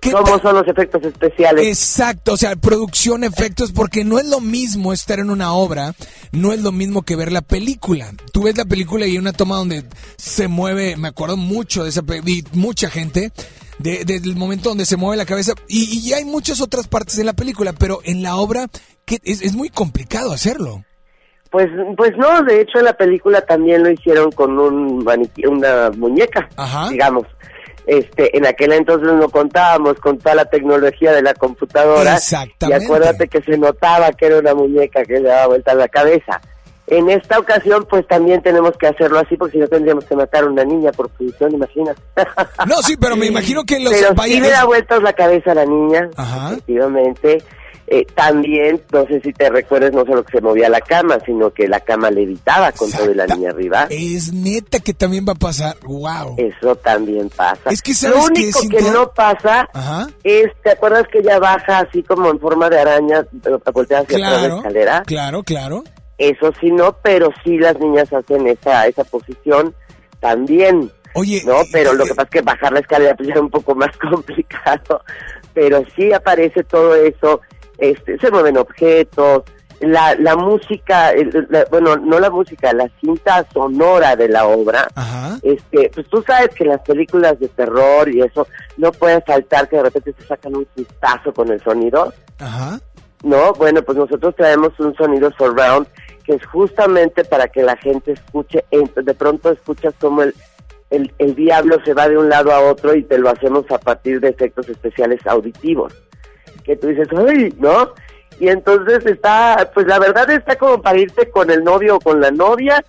[0.00, 1.66] Que, ¿Cómo son los efectos especiales?
[1.66, 5.94] Exacto, o sea, producción, efectos, porque no es lo mismo estar en una obra,
[6.32, 8.10] no es lo mismo que ver la película.
[8.32, 9.84] Tú ves la película y hay una toma donde
[10.16, 13.30] se mueve, me acuerdo mucho de esa pe- y mucha gente,
[13.78, 17.18] de- desde el momento donde se mueve la cabeza, y, y hay muchas otras partes
[17.18, 18.66] en la película, pero en la obra
[19.04, 20.84] que es, es muy complicado hacerlo.
[21.50, 21.66] Pues,
[21.96, 26.46] pues no, de hecho en la película también lo hicieron con un maniquí, una muñeca,
[26.90, 27.26] digamos.
[27.88, 32.14] Este, en aquel entonces no contábamos con toda la tecnología de la computadora.
[32.16, 32.82] Exactamente.
[32.82, 35.88] Y acuérdate que se notaba que era una muñeca que le daba vuelta a la
[35.88, 36.40] cabeza.
[36.86, 40.44] En esta ocasión, pues también tenemos que hacerlo así, porque si no tendríamos que matar
[40.44, 42.00] a una niña por función, imagínate.
[42.66, 45.52] No, sí, pero me imagino que los Pero sí vayan- le da vueltas la cabeza
[45.52, 46.52] a la niña, Ajá.
[46.52, 47.42] efectivamente.
[47.90, 51.50] Eh, también, no sé si te recuerdas, no solo que se movía la cama, sino
[51.50, 53.86] que la cama levitaba con todo y la niña arriba.
[53.88, 55.74] Es neta que también va a pasar.
[55.84, 56.34] Wow.
[56.36, 57.70] Eso también pasa.
[57.70, 60.06] Es que Lo ¿sabes qué, único que no pasa Ajá.
[60.22, 64.18] es, ¿te acuerdas que ella baja así como en forma de araña, pero voltea hacia
[64.18, 65.02] atrás de la Claro, escalera?
[65.06, 65.84] claro, claro.
[66.18, 69.74] Eso sí no, pero sí las niñas hacen esa, esa posición
[70.20, 70.90] también.
[71.14, 73.74] Oye, no, pero lo que pasa es que bajar la escalera pues es un poco
[73.74, 75.02] más complicado,
[75.54, 77.40] pero sí aparece todo eso,
[77.78, 79.44] este, se mueven objetos,
[79.80, 84.88] la, la música, el- la- bueno, no la música, la cinta sonora de la obra,
[85.42, 89.76] este, pues tú sabes que las películas de terror y eso no puede faltar que
[89.76, 92.80] de repente se sacan un sustazo con el sonido, Ajá.
[93.22, 93.52] ¿no?
[93.52, 95.86] Bueno, pues nosotros traemos un sonido surround
[96.24, 100.34] que es justamente para que la gente escuche, de pronto escuchas como el,
[100.90, 103.78] el, el diablo se va de un lado a otro y te lo hacemos a
[103.78, 105.94] partir de efectos especiales auditivos.
[106.68, 107.54] Que tú dices, ¡ay!
[107.58, 107.94] ¿No?
[108.38, 112.20] Y entonces está, pues la verdad está como para irte con el novio o con
[112.20, 112.84] la novia,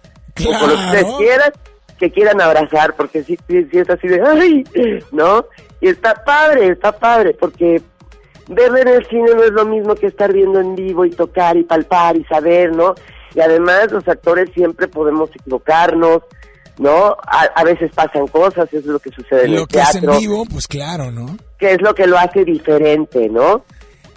[0.46, 1.52] o con lo que ustedes quieran,
[1.98, 4.66] que quieran abrazar, porque sí, sí es así de, ¡ay!
[5.14, 5.46] ¿No?
[5.80, 7.82] Y está padre, está padre, porque
[8.50, 11.56] verlo en el cine no es lo mismo que estar viendo en vivo y tocar
[11.56, 12.96] y palpar y saber, ¿no?
[13.34, 16.24] Y además los actores siempre podemos equivocarnos,
[16.80, 17.16] ¿no?
[17.28, 20.02] A, a veces pasan cosas, es lo que sucede en Lo el que es en
[20.02, 21.38] teatro, vivo, pues claro, ¿no?
[21.60, 23.64] que es lo que lo hace diferente, ¿no?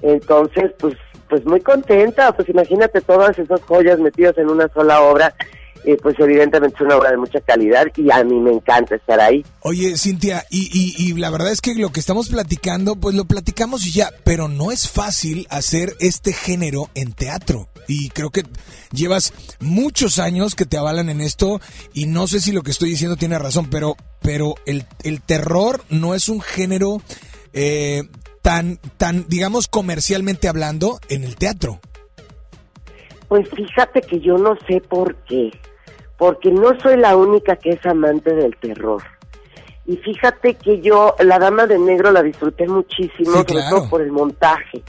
[0.00, 0.94] Entonces, pues,
[1.28, 5.34] pues muy contenta, pues imagínate todas esas joyas metidas en una sola obra,
[6.02, 9.44] pues evidentemente es una obra de mucha calidad y a mí me encanta estar ahí.
[9.60, 13.24] Oye, Cintia, y, y, y la verdad es que lo que estamos platicando, pues lo
[13.24, 17.68] platicamos y ya, pero no es fácil hacer este género en teatro.
[17.88, 18.44] Y creo que
[18.92, 21.60] llevas muchos años que te avalan en esto
[21.92, 25.82] y no sé si lo que estoy diciendo tiene razón, pero, pero el, el terror
[25.90, 27.02] no es un género
[27.52, 28.04] eh,
[28.40, 31.80] tan, tan, digamos, comercialmente hablando en el teatro.
[33.28, 35.50] Pues fíjate que yo no sé por qué,
[36.22, 39.02] porque no soy la única que es amante del terror.
[39.86, 43.78] Y fíjate que yo, La Dama de Negro la disfruté muchísimo, Sí, sobre claro.
[43.78, 44.84] todo por el montaje.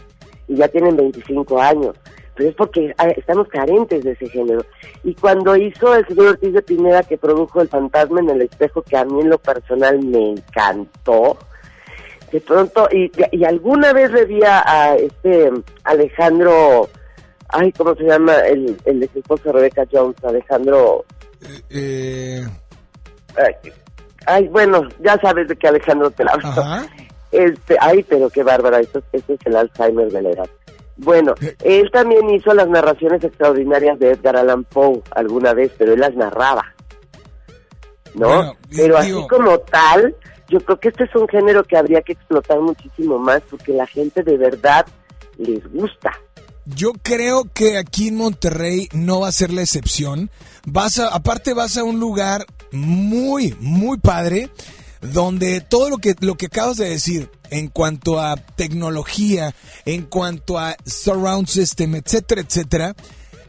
[0.47, 1.95] Y ya tienen 25 años.
[2.36, 4.63] Pero es porque ah, estamos carentes de ese género.
[5.03, 8.84] Y cuando hizo el señor Ortiz de Pineda, que produjo El Fantasma en el Espejo,
[8.84, 11.39] que a mí en lo personal me encantó,
[12.31, 15.49] de pronto, y, y alguna vez le vi a, a este
[15.84, 16.89] Alejandro,
[17.49, 18.36] ay, ¿cómo se llama?
[18.45, 21.05] El, el ex esposo de Rebecca Jones, Alejandro,
[21.69, 22.43] Eh,
[23.37, 23.71] ay,
[24.25, 26.33] ay, bueno, ya sabes de que Alejandro te la.
[26.33, 26.85] Ajá.
[27.31, 30.49] Este, ay, pero qué bárbara, esto, esto es el Alzheimer de la edad.
[30.97, 31.33] Bueno,
[31.63, 36.13] él también hizo las narraciones extraordinarias de Edgar Allan Poe alguna vez, pero él las
[36.15, 36.63] narraba.
[38.13, 38.27] ¿no?
[38.27, 40.15] Bueno, pero digo- así como tal,
[40.49, 43.87] yo creo que este es un género que habría que explotar muchísimo más porque la
[43.87, 44.85] gente de verdad
[45.37, 46.11] les gusta.
[46.66, 50.30] Yo creo que aquí en Monterrey no va a ser la excepción.
[50.66, 54.49] Vas a, aparte vas a un lugar muy, muy padre,
[55.01, 59.53] donde todo lo que, lo que acabas de decir en cuanto a tecnología,
[59.86, 62.95] en cuanto a surround system, etcétera, etcétera,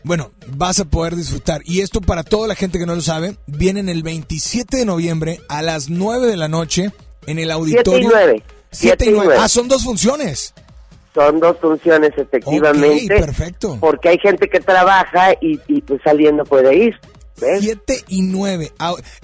[0.03, 1.63] bueno, vas a poder disfrutar.
[1.65, 5.41] Y esto para toda la gente que no lo sabe, vienen el 27 de noviembre
[5.49, 6.93] a las 9 de la noche
[7.27, 8.11] en el auditorio.
[8.13, 8.43] 9.
[8.71, 9.25] 7 y 7 y 9.
[9.27, 9.41] 9.
[9.43, 10.53] Ah, son dos funciones.
[11.15, 13.07] Son dos funciones, efectivamente.
[13.07, 13.79] Perfecto.
[13.81, 16.95] Porque hay gente que trabaja y, y, pues saliendo puede ir.
[17.41, 17.61] ¿ves?
[17.61, 18.73] 7 y 9.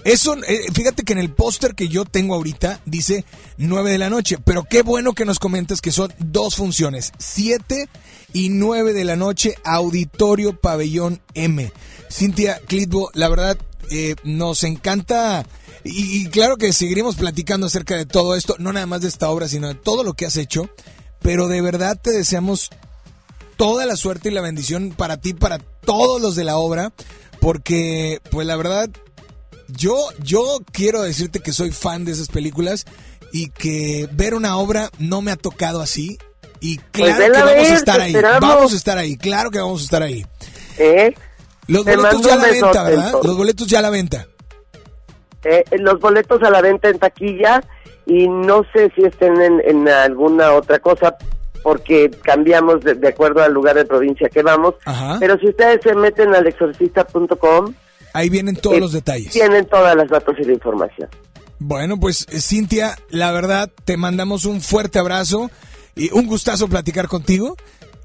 [0.04, 3.24] Eso, eh, fíjate que en el póster que yo tengo ahorita dice
[3.56, 7.88] 9 de la noche, pero qué bueno que nos comentas que son dos funciones, 7
[8.32, 11.72] y 9 de la noche, Auditorio Pabellón M.
[12.08, 13.58] Cintia Clitbo, la verdad,
[13.90, 15.44] eh, nos encanta
[15.82, 19.28] y, y claro que seguiremos platicando acerca de todo esto, no nada más de esta
[19.28, 20.70] obra, sino de todo lo que has hecho,
[21.22, 22.70] pero de verdad te deseamos
[23.56, 26.92] toda la suerte y la bendición para ti, para todos los de la obra,
[27.40, 28.88] porque pues la verdad
[29.68, 32.86] yo yo quiero decirte que soy fan de esas películas
[33.32, 36.18] y que ver una obra no me ha tocado así
[36.60, 38.40] y Pues claro que a vamos ver, a estar ahí, esperamos.
[38.48, 40.26] vamos a estar ahí, claro que vamos a estar ahí.
[40.78, 41.14] ¿Eh?
[41.68, 43.06] Los Te boletos ya a la venta, ¿verdad?
[43.06, 43.28] entonces.
[43.28, 44.26] Los boletos ya a la venta.
[45.44, 47.62] Eh, los boletos a la venta en taquilla
[48.06, 51.16] y no sé si estén en, en alguna otra cosa
[51.62, 54.74] porque cambiamos de, de acuerdo al lugar de provincia que vamos.
[54.86, 55.18] Ajá.
[55.20, 57.74] Pero si ustedes se meten al exorcista.com,
[58.12, 59.30] Ahí vienen todos Eh, los detalles.
[59.32, 61.08] tienen todas las datos y la información.
[61.60, 65.50] Bueno, pues Cintia, la verdad, te mandamos un fuerte abrazo
[65.94, 67.56] y un gustazo platicar contigo.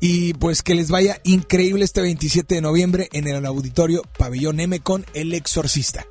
[0.02, 4.80] Y pues que les vaya increíble este 27 de noviembre en el auditorio Pabellón M
[4.82, 6.06] con El Exorcista.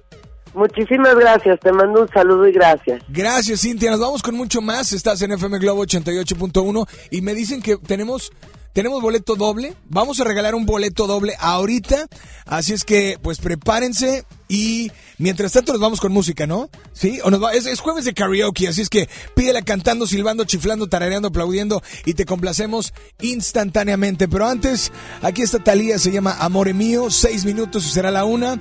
[0.54, 3.02] Muchísimas gracias, te mando un saludo y gracias.
[3.08, 3.90] Gracias, Cintia.
[3.90, 4.92] Nos vamos con mucho más.
[4.92, 8.30] Estás en FM Globo 88.1 y me dicen que tenemos
[8.72, 9.74] tenemos boleto doble.
[9.88, 12.06] Vamos a regalar un boleto doble ahorita.
[12.44, 16.68] Así es que, pues prepárense y mientras tanto nos vamos con música, ¿no?
[16.92, 20.44] Sí, o nos va- es, es jueves de karaoke, así es que pídela cantando, silbando,
[20.44, 24.26] chiflando, tarareando, aplaudiendo y te complacemos instantáneamente.
[24.28, 24.90] Pero antes,
[25.22, 28.58] aquí está Talía, se llama Amore Mío, seis minutos y será la una.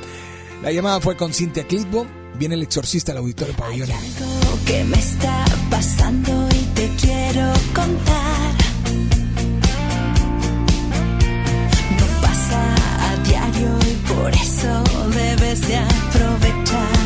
[0.63, 2.07] La llamada fue con Cintia Clitbo.
[2.35, 3.89] Viene el exorcista al auditorio pabellón.
[3.91, 3.99] M.
[3.99, 8.53] Algo que me está pasando y te quiero contar.
[11.99, 12.75] No pasa
[13.09, 14.83] a diario y por eso
[15.13, 17.03] debes de aprovechar.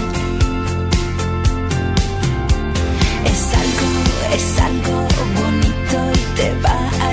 [3.26, 3.89] Es algo,
[4.36, 5.08] es algo
[5.41, 7.07] bonito y te va a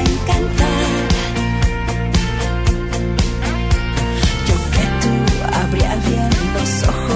[5.74, 7.13] abría bien los ojos,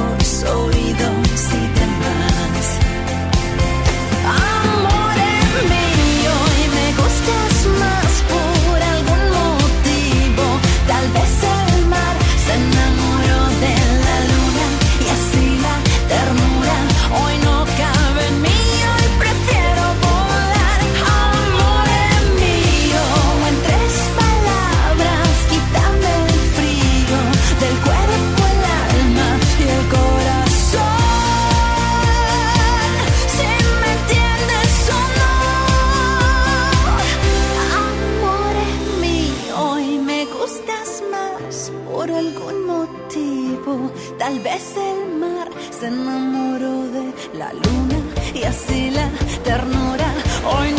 [50.51, 50.78] Ой,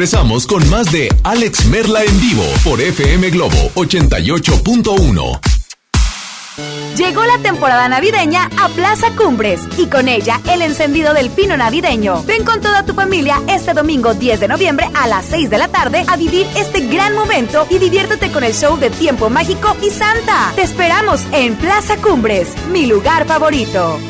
[0.00, 5.40] regresamos con más de Alex Merla en vivo por FM Globo 88.1.
[6.96, 12.22] Llegó la temporada navideña a Plaza Cumbres y con ella el encendido del pino navideño.
[12.22, 15.68] Ven con toda tu familia este domingo 10 de noviembre a las 6 de la
[15.68, 19.90] tarde a vivir este gran momento y diviértete con el show de Tiempo Mágico y
[19.90, 20.50] Santa.
[20.56, 24.00] Te esperamos en Plaza Cumbres, mi lugar favorito.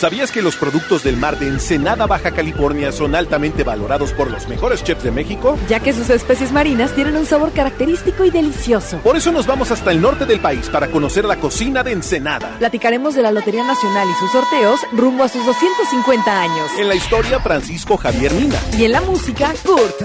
[0.00, 4.48] ¿Sabías que los productos del mar de Ensenada, Baja California son altamente valorados por los
[4.48, 5.58] mejores chefs de México?
[5.68, 8.96] ya que sus especies marinas tienen un sabor característico y delicioso.
[9.00, 12.56] Por eso nos vamos hasta el norte del país para conocer la cocina de Ensenada.
[12.58, 16.70] Platicaremos de la Lotería Nacional y sus sorteos rumbo a sus 250 años.
[16.78, 18.58] En la historia, Francisco Javier Mina.
[18.78, 20.00] Y en la música, Kurt.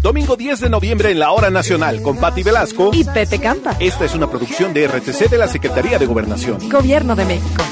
[0.00, 2.92] Domingo 10 de noviembre en la Hora Nacional con Patti Velasco.
[2.94, 3.76] Y Pepe Campa.
[3.78, 6.66] Esta es una producción de RTC de la Secretaría de Gobernación.
[6.70, 7.62] Gobierno de México.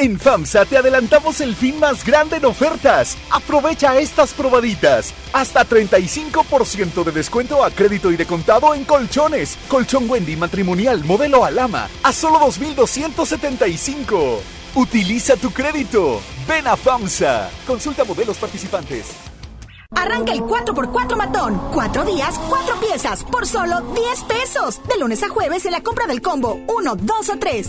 [0.00, 3.18] En FAMSA te adelantamos el fin más grande en ofertas.
[3.30, 5.12] Aprovecha estas probaditas.
[5.34, 9.58] Hasta 35% de descuento a crédito y de contado en colchones.
[9.68, 14.38] Colchón Wendy matrimonial modelo Alama a solo 2.275.
[14.74, 16.22] Utiliza tu crédito.
[16.48, 17.50] Ven a FAMSA.
[17.66, 19.04] Consulta modelos participantes.
[19.94, 21.60] Arranca el 4x4 matón.
[21.74, 24.80] Cuatro días, cuatro piezas, por solo 10 pesos.
[24.88, 27.68] De lunes a jueves en la compra del combo 1, 2 o 3.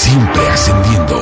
[0.00, 1.16] siempre ascendiendo.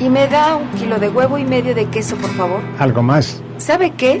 [0.00, 2.60] Y me da un kilo de huevo y medio de queso, por favor.
[2.78, 3.40] ¿Algo más?
[3.58, 4.20] ¿Sabe qué?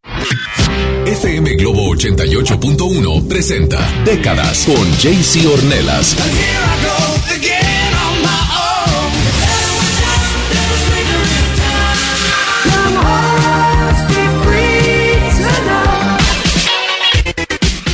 [1.11, 6.15] FM Globo 88.1 presenta Décadas con JC Ornelas.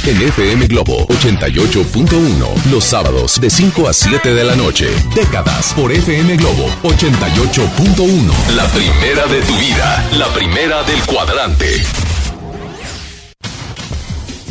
[0.06, 4.90] En FM Globo 88.1, los sábados de 5 a 7 de la noche.
[5.16, 8.56] Décadas por FM Globo 88.1.
[8.56, 11.84] La primera de tu vida, la primera del cuadrante.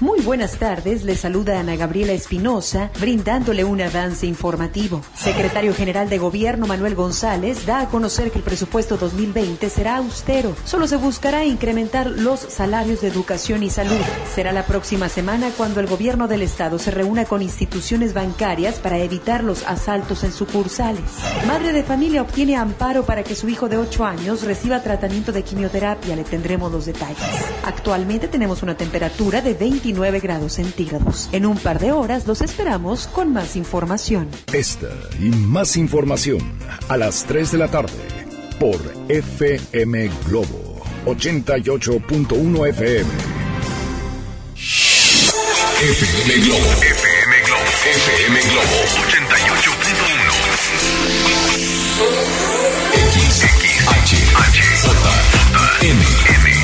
[0.00, 5.00] Muy buenas tardes, le saluda Ana Gabriela Espinosa, brindándole un avance informativo.
[5.14, 10.54] Secretario General de Gobierno Manuel González da a conocer que el presupuesto 2020 será austero.
[10.66, 13.96] Solo se buscará incrementar los salarios de educación y salud.
[14.34, 18.98] Será la próxima semana cuando el gobierno del estado se reúna con instituciones bancarias para
[18.98, 21.00] evitar los asaltos en sucursales.
[21.46, 25.42] Madre de familia obtiene amparo para que su hijo de 8 años reciba tratamiento de
[25.42, 26.16] quimioterapia.
[26.16, 27.16] Le tendremos los detalles.
[27.64, 29.54] Actualmente tenemos una temperatura de
[29.86, 31.28] 29 grados centígrados.
[31.30, 34.28] En un par de horas los esperamos con más información.
[34.52, 34.88] Esta
[35.20, 36.40] y más información
[36.88, 37.92] a las 3 de la tarde
[38.58, 43.10] por FM Globo 88.1 FM.
[45.78, 46.66] FM Globo.
[46.66, 47.62] FM Globo.
[47.86, 48.76] FM Globo
[49.06, 50.36] 88.1.
[52.92, 54.94] X, X, H, H, J,
[55.82, 56.00] M,
[56.42, 56.55] M,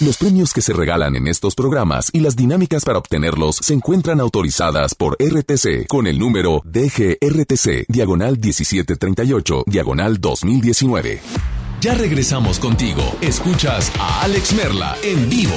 [0.00, 4.20] Los premios que se regalan en estos programas y las dinámicas para obtenerlos se encuentran
[4.20, 11.20] autorizadas por RTC con el número DGRTC, diagonal 1738, diagonal 2019.
[11.80, 13.00] Ya regresamos contigo.
[13.22, 15.56] Escuchas a Alex Merla en vivo.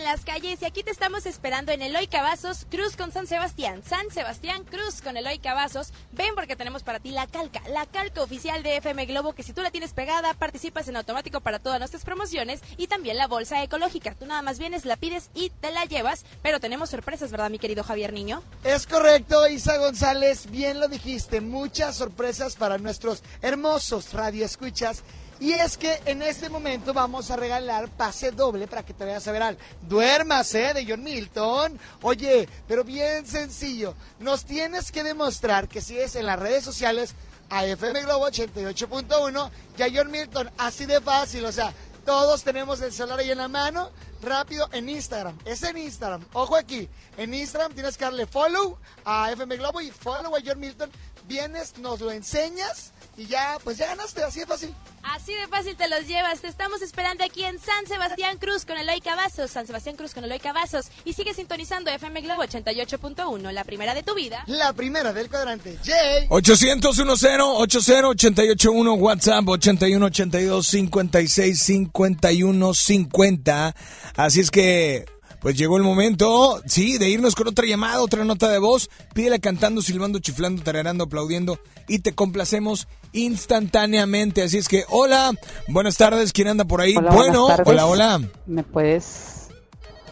[0.00, 3.82] En las calles y aquí te estamos esperando en Eloy Cavazos, Cruz con San Sebastián,
[3.86, 5.92] San Sebastián Cruz con Eloy Cavazos.
[6.12, 9.52] Ven porque tenemos para ti la calca, la calca oficial de FM Globo que si
[9.52, 13.62] tú la tienes pegada participas en automático para todas nuestras promociones y también la bolsa
[13.62, 14.14] ecológica.
[14.14, 17.58] Tú nada más vienes, la pides y te la llevas, pero tenemos sorpresas, ¿verdad mi
[17.58, 18.42] querido Javier Niño?
[18.64, 25.04] Es correcto, Isa González, bien lo dijiste, muchas sorpresas para nuestros hermosos radioescuchas.
[25.40, 29.26] Y es que en este momento vamos a regalar pase doble para que te vayas
[29.26, 31.80] a ver al Duérmase de John Milton.
[32.02, 37.14] Oye, pero bien sencillo, nos tienes que demostrar que si es en las redes sociales
[37.48, 41.72] a FM Globo 88.1 y a John Milton, así de fácil, o sea,
[42.04, 43.90] todos tenemos el celular ahí en la mano,
[44.22, 45.38] rápido en Instagram.
[45.46, 46.22] Es en Instagram.
[46.34, 46.88] Ojo aquí.
[47.16, 50.90] En Instagram tienes que darle follow a FM Globo y follow a John Milton.
[51.26, 54.74] Vienes, nos lo enseñas y ya, pues ya ganaste, así de fácil.
[55.02, 56.40] Así de fácil te los llevas.
[56.40, 59.50] Te estamos esperando aquí en San Sebastián Cruz con Eloy Cavazos.
[59.50, 60.86] San Sebastián Cruz con Eloy Cavazos.
[61.04, 64.42] Y sigue sintonizando FM Globo 88.1, la primera de tu vida.
[64.46, 65.78] La primera del cuadrante.
[65.84, 66.28] Jay.
[66.30, 73.74] 800 10 80 881 WhatsApp 81 82 56 51 50.
[74.16, 75.04] Así es que
[75.40, 78.90] pues llegó el momento, sí, de irnos con otra llamada, otra nota de voz.
[79.14, 84.42] Pídela cantando, silbando, chiflando, tararando, aplaudiendo y te complacemos instantáneamente.
[84.42, 85.32] Así es que, hola,
[85.68, 86.94] buenas tardes, ¿quién anda por ahí?
[86.96, 88.20] Hola, bueno, hola, hola.
[88.46, 89.48] ¿Me puedes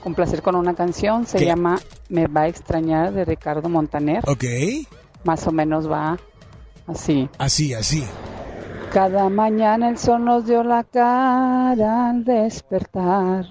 [0.02, 1.26] complacer con una canción?
[1.26, 1.44] Se ¿Qué?
[1.46, 4.22] llama Me va a extrañar de Ricardo Montaner.
[4.26, 4.44] Ok,
[5.24, 6.18] Más o menos va
[6.86, 7.28] así.
[7.38, 8.04] así, así.
[8.92, 13.44] Cada mañana el sol nos dio la cara al despertar.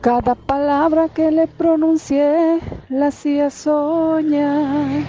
[0.00, 5.04] Cada palabra que le pronuncié la hacía soñar.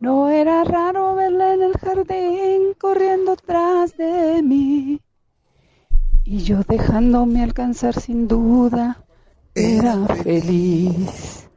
[0.00, 5.02] No era raro verla en el jardín corriendo tras de mí.
[6.24, 9.04] Y yo dejándome alcanzar sin duda,
[9.54, 11.48] era feliz.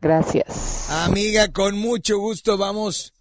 [0.00, 0.90] Gracias.
[0.90, 3.12] Amiga, con mucho gusto vamos,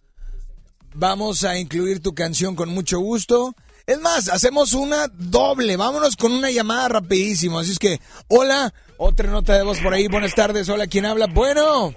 [0.93, 3.53] vamos a incluir tu canción con mucho gusto.
[3.91, 7.59] Es más, hacemos una doble, vámonos con una llamada rapidísimo.
[7.59, 11.27] Así es que, hola, otra nota de voz por ahí, buenas tardes, hola, ¿quién habla?
[11.27, 11.93] Bueno.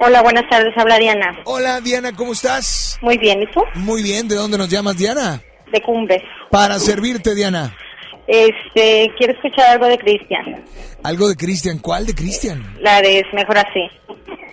[0.00, 1.38] Hola, buenas tardes, habla Diana.
[1.46, 2.98] Hola Diana, ¿cómo estás?
[3.00, 3.62] Muy bien, ¿y tú?
[3.72, 5.42] Muy bien, ¿de dónde nos llamas Diana?
[5.72, 6.22] De Cumbres.
[6.50, 7.74] Para servirte Diana.
[8.26, 10.64] Este, quiero escuchar algo de Cristian.
[11.02, 12.76] Algo de Cristian, ¿cuál de Cristian?
[12.80, 13.88] La de Es Mejor Así.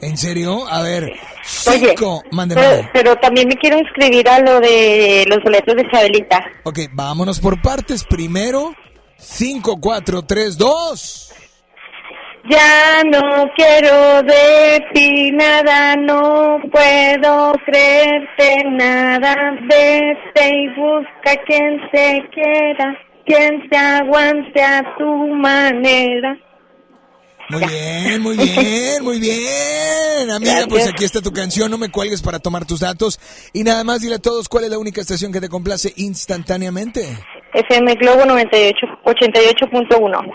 [0.01, 0.68] ¿En serio?
[0.70, 1.11] A ver,
[1.43, 2.89] cinco, mande, Pero, mande.
[2.93, 6.45] pero también me quiero inscribir a lo de los boletos de Chabelita.
[6.63, 8.03] Ok, vámonos por partes.
[8.03, 8.74] Primero,
[9.18, 11.24] cinco, cuatro, tres, dos.
[12.49, 19.36] Ya no quiero de ti nada, no puedo creerte nada.
[19.68, 22.97] Vete y busca quien se quiera,
[23.28, 25.06] quien se aguante a tu
[25.36, 26.38] manera.
[27.50, 30.32] Muy bien, muy bien, muy bien.
[30.32, 30.68] Amiga, Gracias.
[30.68, 33.20] pues aquí está tu canción, no me cuelgues para tomar tus datos.
[33.54, 37.08] Y nada más dile a todos cuál es la única estación que te complace instantáneamente.
[37.54, 40.34] FM Globo 98, 88.1.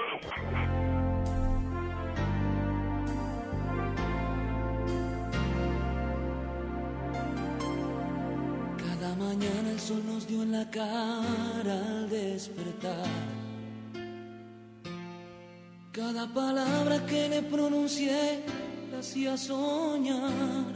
[8.79, 11.42] Cada mañana el sol nos dio en la cara
[12.33, 13.07] despertar.
[15.93, 18.43] Cada palabra que le pronuncié
[18.91, 20.73] la hacía soñar.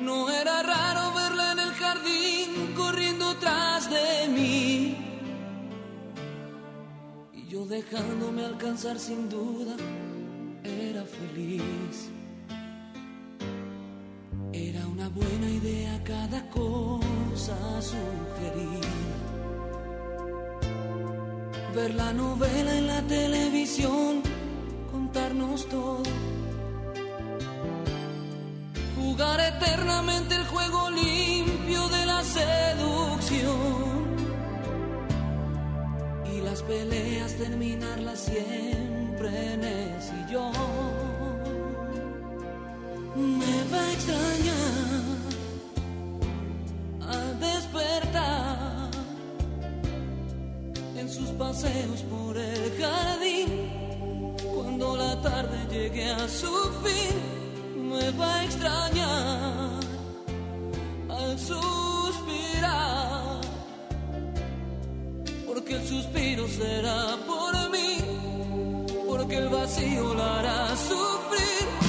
[0.00, 4.96] No era raro verla en el jardín corriendo tras de mí.
[7.32, 9.76] Y yo dejándome alcanzar sin duda,
[10.64, 12.13] era feliz.
[14.54, 18.94] Era una buena idea cada cosa sugerida.
[21.74, 24.22] Ver la novela en la televisión,
[24.92, 26.04] contarnos todo.
[28.96, 34.04] Jugar eternamente el juego limpio de la seducción.
[36.32, 41.03] Y las peleas terminarlas siempre en el sillón
[43.16, 45.14] me va a extrañar
[47.08, 48.90] al despertar
[50.96, 53.70] en sus paseos por el jardín.
[54.52, 56.52] Cuando la tarde llegue a su
[56.82, 59.80] fin, me va a extrañar
[61.08, 61.82] al suspirar,
[65.46, 67.98] porque el suspiro será por mí,
[69.06, 71.83] porque el vacío la hará sufrir.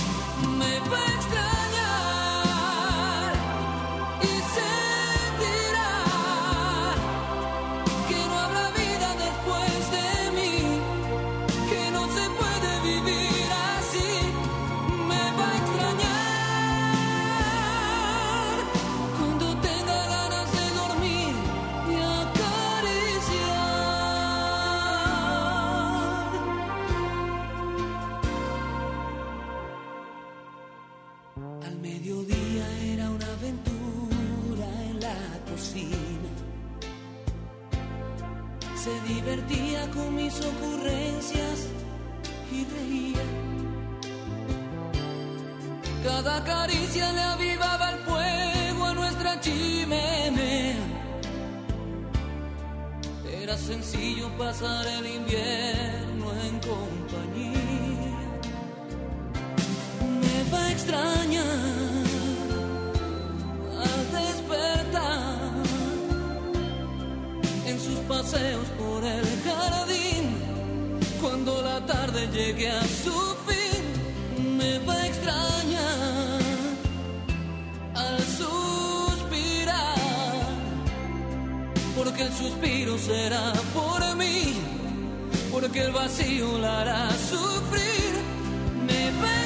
[40.35, 41.67] sus ocurrencias
[42.51, 43.25] y reía.
[46.03, 50.75] Cada caricia le avivaba el fuego a nuestra chimenea.
[53.41, 58.17] Era sencillo pasar el invierno en compañía.
[60.21, 62.05] Me va a extrañar.
[68.07, 70.04] paseos por el jardín.
[71.25, 73.83] Cuando la tarde llegue a su fin,
[74.57, 76.39] me va a extrañar
[77.95, 79.95] al suspirar,
[81.97, 84.53] porque el suspiro será por mí,
[85.51, 88.13] porque el vacío la hará sufrir.
[88.85, 89.44] Me va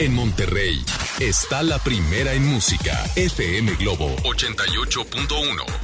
[0.00, 0.82] En Monterrey
[1.20, 5.79] está la primera en música, FM Globo 88.1.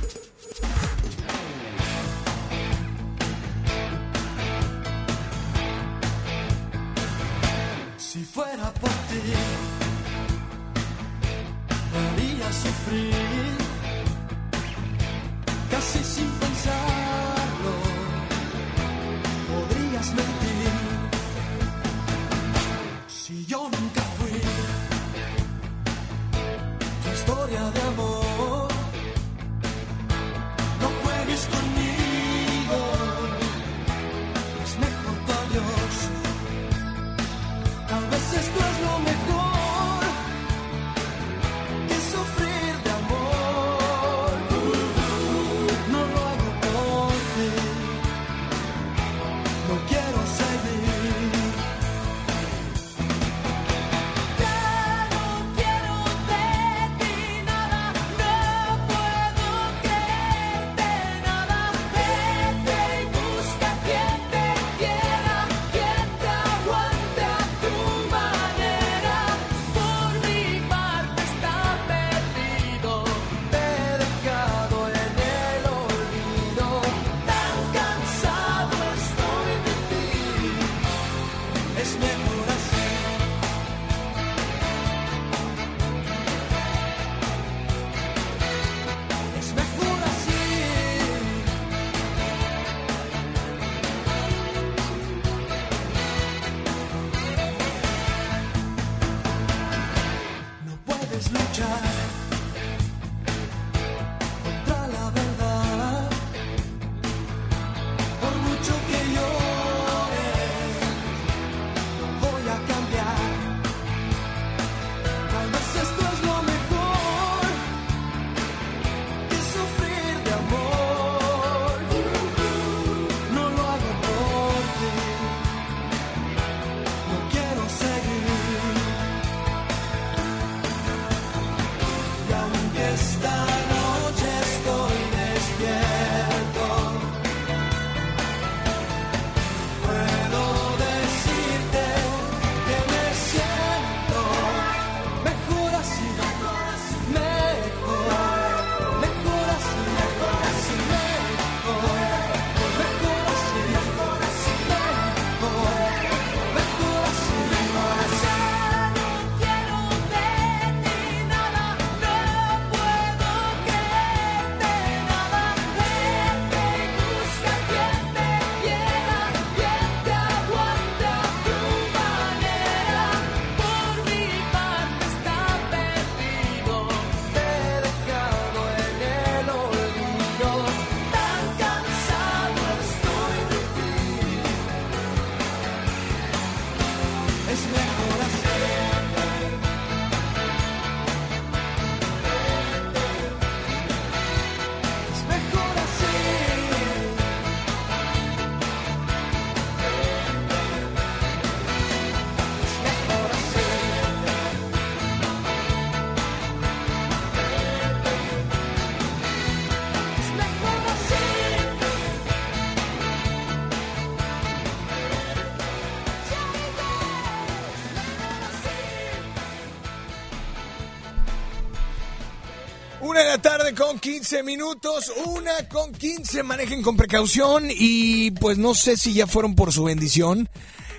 [223.76, 229.26] con 15 minutos, una con 15, manejen con precaución y pues no sé si ya
[229.26, 230.48] fueron por su bendición.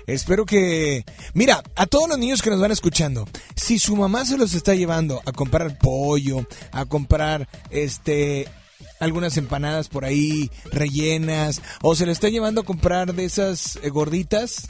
[0.06, 1.04] Espero que...
[1.34, 4.74] Mira, a todos los niños que nos van escuchando, si su mamá se los está
[4.74, 8.48] llevando a comprar pollo, a comprar este
[9.00, 13.90] algunas empanadas por ahí rellenas o se le está llevando a comprar de esas eh,
[13.90, 14.66] gorditas,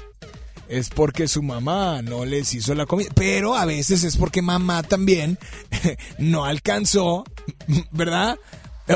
[0.69, 3.11] es porque su mamá no les hizo la comida.
[3.15, 5.39] Pero a veces es porque mamá también
[6.19, 7.25] no alcanzó,
[7.91, 8.37] ¿verdad?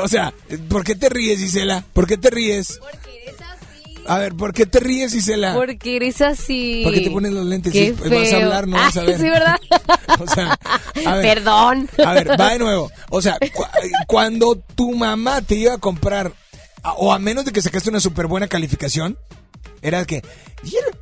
[0.01, 0.33] O sea,
[0.69, 1.83] ¿por qué te ríes, Isela?
[1.93, 2.79] ¿Por qué te ríes?
[4.05, 5.53] A ver, ¿por qué te ríes, Isela?
[5.53, 6.81] Porque eres así.
[6.83, 7.71] ¿Por qué te pones los lentes?
[7.71, 8.43] Qué Sí, vas a feo.
[8.43, 9.17] hablar, no vas a Ah, ver.
[9.17, 9.55] sí, ¿verdad?
[10.19, 10.59] O sea,
[11.05, 11.21] a ver.
[11.35, 11.89] Perdón.
[12.05, 12.91] A ver, va de nuevo.
[13.09, 13.63] O sea, cu-
[14.07, 16.33] cuando tu mamá te iba a comprar,
[16.97, 19.17] o a menos de que sacaste una súper buena calificación,
[19.83, 20.21] era que,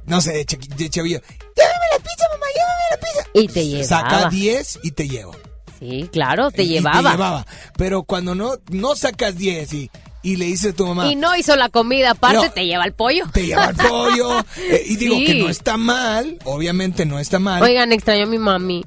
[0.05, 0.45] no sé, de,
[0.89, 1.19] chavillo,
[1.55, 3.29] llévame la pizza, mamá, llévame la pizza.
[3.33, 4.09] Y te llevaba.
[4.19, 5.35] Saca 10 y te llevo.
[5.79, 7.01] Sí, claro, te Y- llevaba.
[7.01, 7.47] te llevaba.
[7.77, 9.89] Pero cuando no, no sacas 10 y,
[10.23, 12.51] y le dices a tu mamá, Y no hizo la comida, aparte No.
[12.51, 13.25] te lleva el pollo.
[13.33, 15.25] te lleva el pollo, eh, y digo Sí.
[15.25, 17.61] que no está mal, obviamente no está mal.
[17.63, 18.85] Oigan, extraño a mi mami.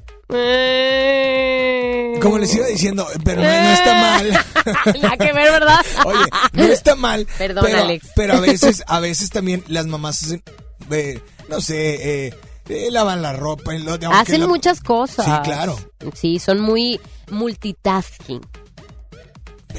[2.21, 4.29] Como les iba diciendo, pero no, no está mal.
[5.01, 5.79] Nada que ver, ¿verdad?
[6.05, 7.27] Oye, no está mal.
[7.37, 8.07] Perdón, pero, Alex.
[8.15, 10.43] Pero a veces, a veces también las mamás hacen,
[10.89, 12.33] eh, no sé, eh,
[12.69, 13.75] eh, lavan la ropa.
[13.75, 15.25] y lo- aunque Hacen la- muchas cosas.
[15.25, 15.77] Sí, claro.
[16.15, 16.99] Sí, son muy
[17.29, 18.41] multitasking.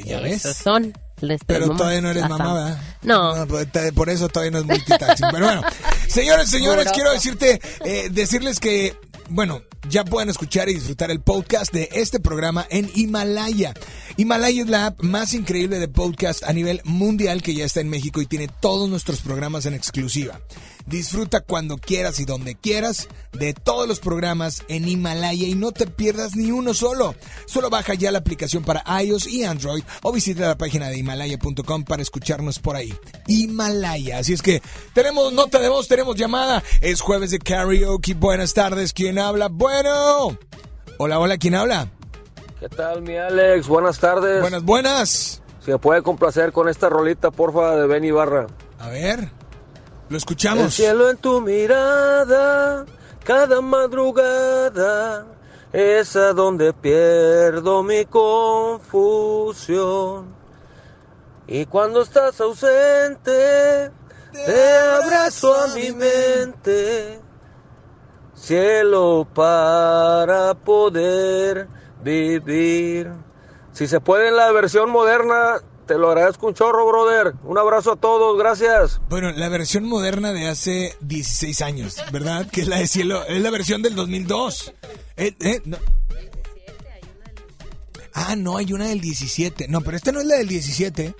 [0.05, 0.44] Ya ves.
[0.44, 0.93] Esos son.
[1.47, 2.52] Pero todavía no eres mamá.
[2.52, 2.78] ¿verdad?
[3.02, 3.47] No.
[3.48, 5.28] por, te- por eso todavía no es multitasking.
[5.32, 5.62] Pero bueno,
[6.09, 8.94] señores, señores, quiero decirte, eh, decirles que,
[9.28, 13.74] bueno, ya pueden escuchar y disfrutar el podcast de este programa en Himalaya.
[14.16, 17.89] Himalaya es la app más increíble de podcast a nivel mundial que ya está en
[17.89, 20.40] México y tiene todos nuestros programas en exclusiva.
[20.87, 25.87] Disfruta cuando quieras y donde quieras de todos los programas en Himalaya y no te
[25.87, 27.17] pierdas ni uno solo.
[27.47, 31.85] Solo baja ya la aplicación para iOS y Android o visita la página de himalaya.com
[31.85, 32.95] para escucharnos por ahí.
[33.27, 34.19] Himalaya.
[34.19, 34.63] Así es que
[34.95, 36.63] tenemos nota de voz, tenemos llamada.
[36.81, 38.15] Es jueves de karaoke.
[38.15, 38.93] Buenas tardes.
[38.93, 39.49] ¿Quién habla?
[39.49, 40.39] Bueno.
[40.99, 41.37] Hola, hola.
[41.37, 41.91] ¿Quién habla?
[42.61, 43.67] ¿Qué tal, mi Alex?
[43.67, 44.41] Buenas tardes.
[44.41, 45.43] Buenas, buenas.
[45.65, 48.47] Si me puede complacer con esta rolita, porfa, de Ben Ibarra.
[48.79, 49.31] A ver,
[50.09, 50.74] lo El escuchamos.
[50.74, 52.85] cielo en tu mirada,
[53.24, 55.27] cada madrugada,
[55.73, 59.66] es a donde pierdo mi confusión.
[61.49, 63.91] Y cuando estás ausente,
[64.33, 67.20] te abrazo a mi mente,
[68.35, 71.69] cielo para poder
[72.03, 73.12] vivir.
[73.73, 77.35] Si se puede en la versión moderna, te lo agradezco un chorro, brother.
[77.45, 79.01] Un abrazo a todos, gracias.
[79.09, 82.49] Bueno, la versión moderna de hace 16 años, ¿verdad?
[82.51, 84.75] Que es la de cielo, es la versión del 2002.
[85.17, 85.63] Eh, eh.
[88.15, 89.69] Ah, no, hay una del 17.
[89.69, 91.15] No, pero esta no es la del 17.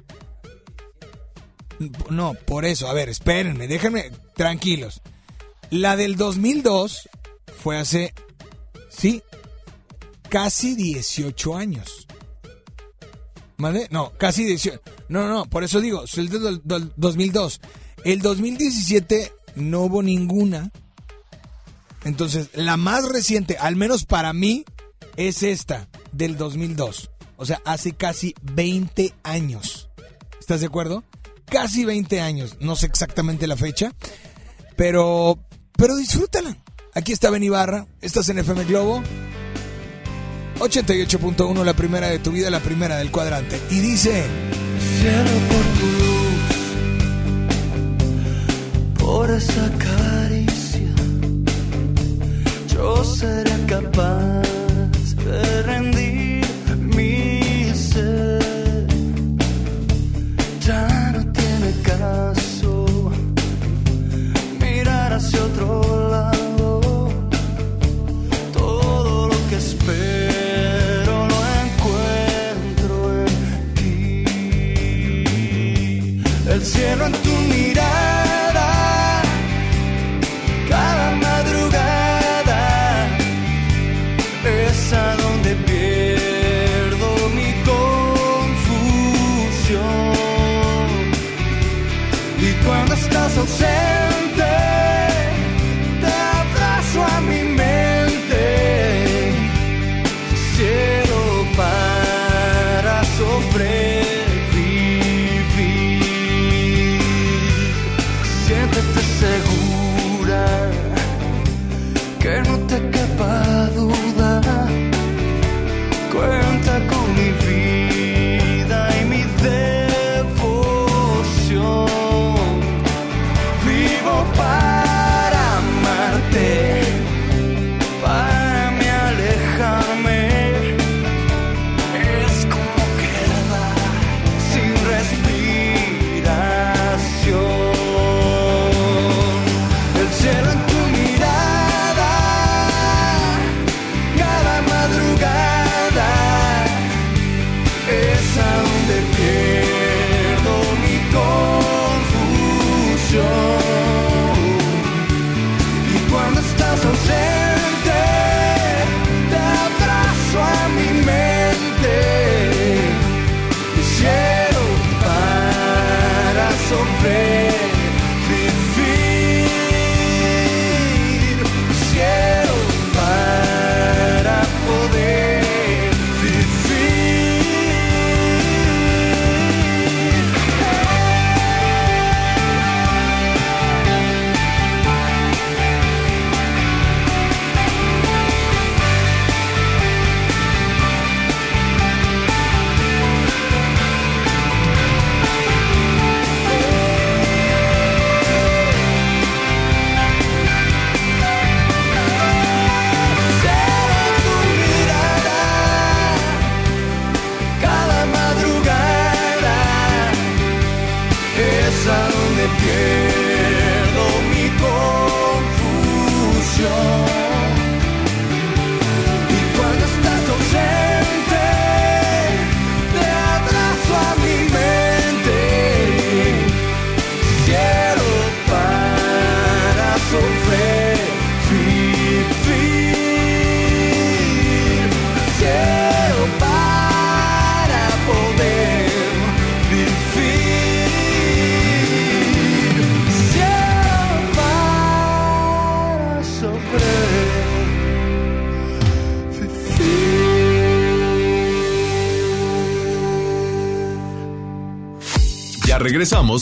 [2.11, 5.03] No, por eso, a ver, espérenme, déjenme tranquilos.
[5.71, 7.09] La del 2002
[7.63, 8.15] fue hace,
[8.89, 9.23] sí,
[10.29, 12.06] casi 18 años.
[13.59, 13.89] ¿Vale?
[13.91, 14.81] No, casi 18.
[15.09, 16.63] No, no, por eso digo, es el del
[16.97, 17.61] 2002.
[18.05, 20.71] El 2017 no hubo ninguna.
[22.05, 24.65] Entonces, la más reciente, al menos para mí,
[25.17, 27.11] es esta, del 2002.
[27.37, 29.89] O sea, hace casi 20 años.
[30.39, 31.03] ¿Estás de acuerdo?
[31.47, 32.57] Casi 20 años.
[32.61, 33.93] No sé exactamente la fecha.
[34.77, 35.39] Pero,
[35.77, 36.57] pero disfrútala.
[36.95, 37.87] Aquí está Ben Ibarra.
[38.01, 39.03] Estás en FM Globo.
[40.59, 43.61] 88.1, la primera de tu vida, la primera del cuadrante.
[43.71, 44.25] Y dice...
[45.49, 46.27] Por tu luz,
[48.99, 50.95] por esa caricia,
[52.69, 54.43] yo seré capaz
[55.25, 55.96] de rendir
[76.67, 77.16] cielo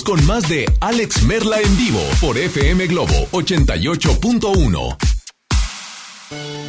[0.03, 4.97] con más de Alex Merla en vivo por FM Globo 88.1.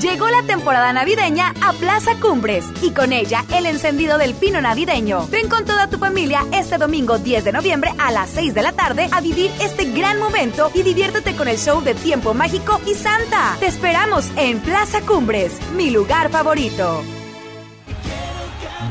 [0.02, 5.28] Llegó la temporada navideña a Plaza Cumbres y con ella el encendido del pino navideño.
[5.28, 8.74] Ven con toda tu familia este domingo 10 de noviembre a las 6 de la
[8.74, 12.94] tarde a vivir este gran momento y diviértete con el show de Tiempo Mágico y
[12.94, 13.56] Santa.
[13.60, 17.15] Te esperamos en Plaza Cumbres, mi lugar favorito.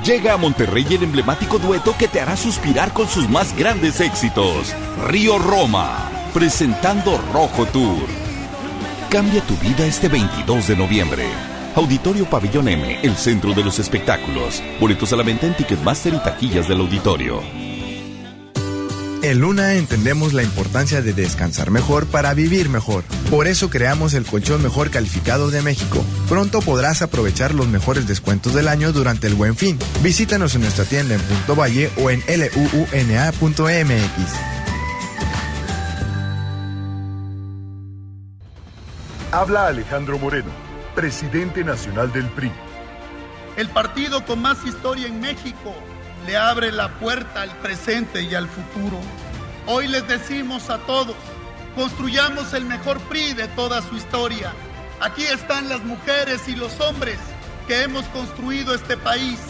[0.05, 4.75] Llega a Monterrey el emblemático dueto que te hará suspirar con sus más grandes éxitos.
[5.07, 8.07] Río Roma, presentando Rojo Tour.
[9.09, 11.25] Cambia tu vida este 22 de noviembre.
[11.75, 14.63] Auditorio Pabellón M, el centro de los espectáculos.
[14.79, 17.41] Boletos a la venta en Ticketmaster y taquillas del auditorio.
[19.23, 23.05] En Luna entendemos la importancia de descansar mejor para vivir mejor.
[23.35, 26.05] Por eso creamos el colchón mejor calificado de México.
[26.29, 29.77] Pronto podrás aprovechar los mejores descuentos del año durante el Buen Fin.
[30.05, 33.33] Visítanos en nuestra tienda en Punto Valle o en luuna.mx.
[39.33, 40.51] Habla Alejandro Moreno,
[40.95, 42.53] presidente nacional del PRI.
[43.57, 45.75] El partido con más historia en México
[46.25, 49.01] le abre la puerta al presente y al futuro.
[49.67, 51.17] Hoy les decimos a todos,
[51.75, 54.53] construyamos el mejor PRI de toda su historia.
[55.01, 57.19] Aquí están las mujeres y los hombres
[57.67, 59.41] que hemos construido este país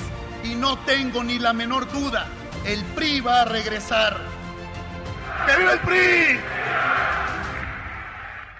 [0.42, 2.26] y no tengo ni la menor duda,
[2.64, 4.20] el PRI va a regresar.
[5.46, 6.40] ¡Que viva el PRI!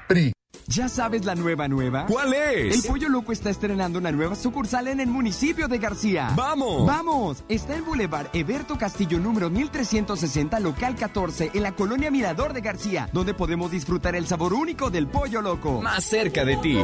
[0.09, 0.34] PRI.
[0.67, 2.07] ¿Ya sabes la nueva nueva?
[2.07, 2.77] ¿Cuál es?
[2.77, 6.33] El Pollo Loco está estrenando una nueva sucursal en el municipio de García.
[6.35, 6.87] ¡Vamos!
[6.87, 7.45] ¡Vamos!
[7.51, 13.11] Está en Boulevard Eberto Castillo número 1360, local 14, en la colonia Mirador de García,
[13.13, 15.83] donde podemos disfrutar el sabor único del Pollo Loco.
[15.83, 16.79] Más cerca de ti.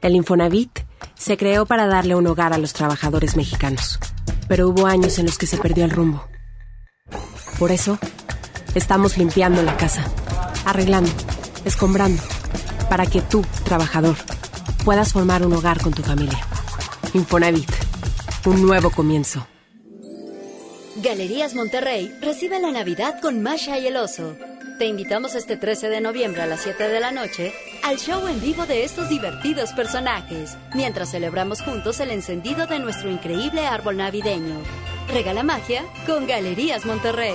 [0.00, 0.80] El Infonavit
[1.14, 4.00] se creó para darle un hogar a los trabajadores mexicanos,
[4.48, 6.26] pero hubo años en los que se perdió el rumbo.
[7.60, 7.96] Por eso,
[8.74, 10.04] estamos limpiando la casa,
[10.64, 11.10] arreglando,
[11.64, 12.22] escombrando,
[12.88, 14.16] para que tú, trabajador,
[14.84, 16.40] puedas formar un hogar con tu familia.
[17.14, 17.70] Infonavit,
[18.46, 19.46] un nuevo comienzo.
[20.96, 24.36] Galerías Monterrey recibe la Navidad con Masha y el Oso.
[24.78, 28.40] Te invitamos este 13 de noviembre a las 7 de la noche al show en
[28.40, 34.60] vivo de estos divertidos personajes, mientras celebramos juntos el encendido de nuestro increíble árbol navideño.
[35.08, 37.34] Regala magia con Galerías Monterrey.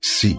[0.00, 0.38] Sí,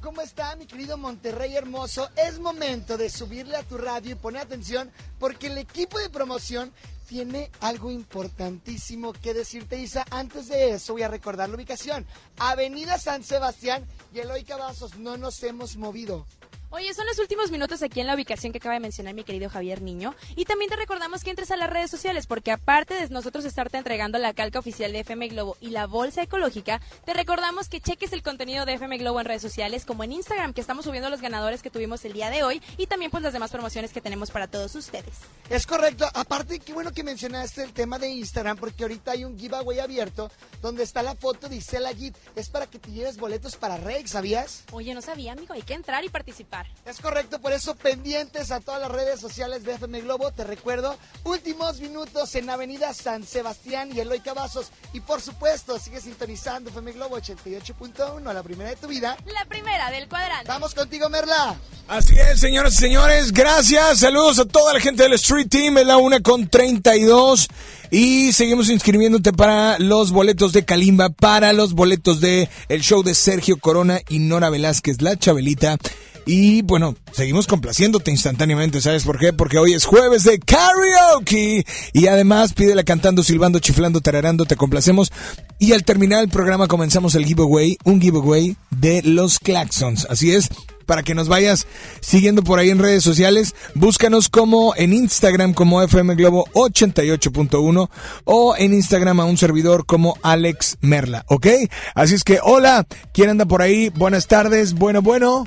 [0.00, 2.08] ¿Cómo está mi querido Monterrey hermoso?
[2.16, 6.72] Es momento de subirle a tu radio y poner atención porque el equipo de promoción
[7.08, 10.04] tiene algo importantísimo que decirte, Isa.
[10.10, 12.06] Antes de eso voy a recordar la ubicación.
[12.38, 14.96] Avenida San Sebastián y Eloy Cavazos.
[14.96, 16.26] No nos hemos movido.
[16.76, 19.48] Oye, son los últimos minutos aquí en la ubicación que acaba de mencionar mi querido
[19.48, 20.12] Javier Niño.
[20.34, 23.78] Y también te recordamos que entres a las redes sociales, porque aparte de nosotros estarte
[23.78, 28.12] entregando la calca oficial de FM Globo y la bolsa ecológica, te recordamos que cheques
[28.12, 31.20] el contenido de FM Globo en redes sociales, como en Instagram, que estamos subiendo los
[31.20, 34.32] ganadores que tuvimos el día de hoy, y también pues las demás promociones que tenemos
[34.32, 35.14] para todos ustedes.
[35.50, 36.08] Es correcto.
[36.12, 40.28] Aparte, qué bueno que mencionaste el tema de Instagram, porque ahorita hay un giveaway abierto
[40.60, 42.16] donde está la foto de Isela Git.
[42.34, 44.64] Es para que te lleves boletos para Rex, ¿sabías?
[44.72, 46.63] Oye, no sabía, amigo, hay que entrar y participar.
[46.86, 50.30] Es correcto, por eso pendientes a todas las redes sociales de FM Globo.
[50.32, 54.66] Te recuerdo, últimos minutos en Avenida San Sebastián y Eloy Cavazos.
[54.92, 59.16] Y por supuesto, sigue sintonizando FM Globo 88.1, la primera de tu vida.
[59.24, 60.46] La primera del cuadrante.
[60.46, 61.56] Vamos contigo, Merla.
[61.88, 64.00] Así es, señoras y señores, gracias.
[64.00, 67.48] Saludos a toda la gente del Street Team, es la una con 32.
[67.90, 73.14] Y seguimos inscribiéndote para los boletos de Kalimba, para los boletos de el show de
[73.14, 75.78] Sergio Corona y Nora Velázquez, la Chabelita.
[76.26, 79.32] Y bueno, seguimos complaciéndote instantáneamente, ¿sabes por qué?
[79.32, 81.64] Porque hoy es jueves de karaoke.
[81.92, 85.12] Y además, pídela cantando, silbando, chiflando, tararando, te complacemos.
[85.58, 90.06] Y al terminar el programa comenzamos el giveaway, un giveaway de los Claxons.
[90.08, 90.48] Así es,
[90.86, 91.66] para que nos vayas
[92.00, 93.54] siguiendo por ahí en redes sociales.
[93.74, 97.90] Búscanos como en Instagram como FM Globo 88.1
[98.24, 101.46] o en Instagram a un servidor como Alex Merla, ¿ok?
[101.94, 103.90] Así es que, hola, ¿quién anda por ahí?
[103.90, 105.46] Buenas tardes, bueno, bueno.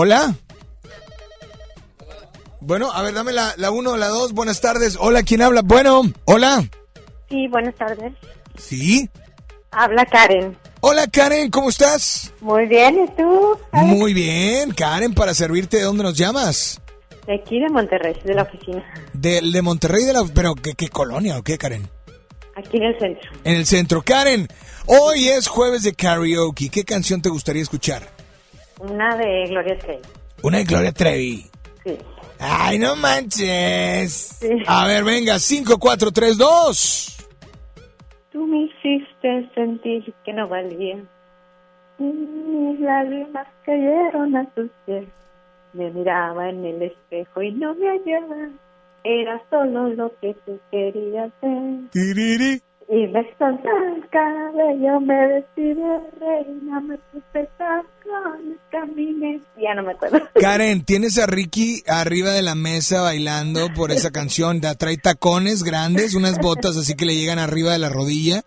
[0.00, 0.32] Hola.
[2.60, 4.32] Bueno, a ver, dame la, la uno la dos.
[4.32, 4.96] Buenas tardes.
[5.00, 5.62] Hola, ¿quién habla?
[5.64, 6.64] Bueno, hola.
[7.28, 8.12] Sí, buenas tardes.
[8.56, 9.10] ¿Sí?
[9.72, 10.56] Habla Karen.
[10.82, 12.32] Hola, Karen, ¿cómo estás?
[12.40, 13.58] Muy bien, ¿y tú?
[13.72, 16.80] Muy bien, Karen, para servirte, ¿de dónde nos llamas?
[17.26, 18.84] De aquí de Monterrey, de la oficina.
[19.14, 21.90] De, de Monterrey, de la, pero ¿qué, ¿qué colonia o qué, Karen?
[22.54, 23.30] Aquí en el centro.
[23.42, 24.02] En el centro.
[24.02, 24.46] Karen,
[24.86, 26.68] hoy es jueves de karaoke.
[26.68, 28.16] ¿Qué canción te gustaría escuchar?
[28.78, 30.02] Una de Gloria Trevi.
[30.42, 31.46] Una de Gloria Trevi.
[31.84, 31.98] Sí.
[32.38, 34.40] Ay, no manches.
[34.66, 37.28] A ver, venga, 5, 4, 3, 2.
[38.32, 40.98] Tú me hiciste sentir que no valía.
[41.98, 45.08] Mis lágrimas cayeron a tus pies.
[45.72, 48.50] Me miraba en el espejo y no me hallaba.
[49.02, 51.90] Era solo lo que tú querías ser.
[52.90, 59.42] Y me solté el cabello, me vestí de reina, me puse tacones, caminé.
[59.60, 60.20] Ya no me acuerdo.
[60.40, 64.62] Karen, tienes a Ricky arriba de la mesa bailando por esa canción.
[64.62, 68.40] Da- Trae tacones grandes, unas botas así que le llegan arriba de la rodilla.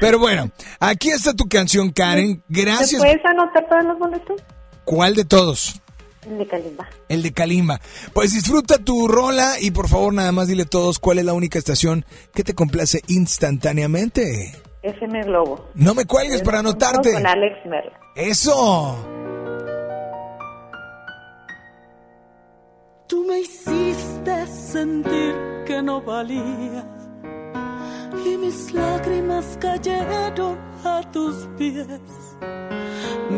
[0.00, 0.50] Pero bueno,
[0.80, 2.38] aquí está tu canción, Karen.
[2.38, 3.02] ¿Te Gracias.
[3.02, 4.42] puedes anotar todos los boletos?
[4.84, 5.82] ¿Cuál de todos?
[6.26, 6.88] El de Kalimba.
[7.08, 7.80] El de Kalimba.
[8.12, 11.32] Pues disfruta tu rola y por favor nada más dile a todos cuál es la
[11.32, 14.52] única estación que te complace instantáneamente.
[14.82, 15.70] FM Globo.
[15.74, 17.12] No me cuelgues para anotarte.
[17.12, 17.98] Con Alex Merla.
[18.16, 19.10] Eso.
[23.06, 25.34] Tú me hiciste sentir
[25.66, 26.84] que no valía
[28.24, 31.86] y mis lágrimas cayeron a tus pies.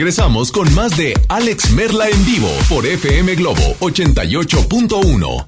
[0.00, 5.44] regresamos con más de Alex Merla en vivo por FM Globo 88.1.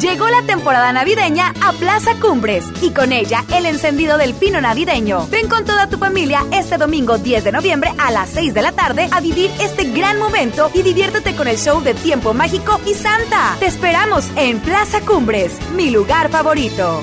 [0.00, 5.26] Llegó la temporada navideña a Plaza Cumbres y con ella el encendido del pino navideño.
[5.26, 8.70] Ven con toda tu familia este domingo 10 de noviembre a las 6 de la
[8.70, 12.94] tarde a vivir este gran momento y diviértete con el show de Tiempo Mágico y
[12.94, 13.56] Santa.
[13.58, 17.02] Te esperamos en Plaza Cumbres, mi lugar favorito.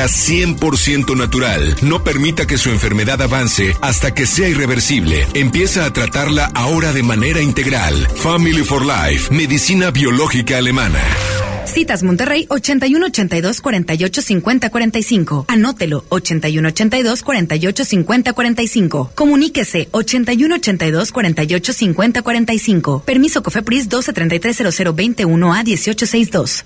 [0.05, 1.75] 100% natural.
[1.81, 5.27] No permita que su enfermedad avance hasta que sea irreversible.
[5.33, 7.95] Empieza a tratarla ahora de manera integral.
[8.15, 11.01] Family for Life, medicina biológica alemana.
[11.65, 15.45] Citas Monterrey 81 82 48 50 45.
[15.47, 19.11] Anótelo 81 82 48 50 45.
[19.15, 23.03] Comuníquese 81 82 48 50 45.
[23.05, 26.65] Permiso Cofepris 12 33 00 21 a 18 62.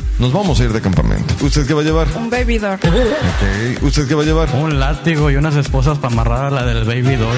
[0.21, 1.33] Nos vamos a ir de campamento.
[1.43, 2.07] ¿Usted qué va a llevar?
[2.15, 2.75] Un baby doll.
[2.75, 3.81] Ok.
[3.81, 4.53] ¿Usted qué va a llevar?
[4.53, 7.35] Un látigo y unas esposas para amarrar a la del baby doll.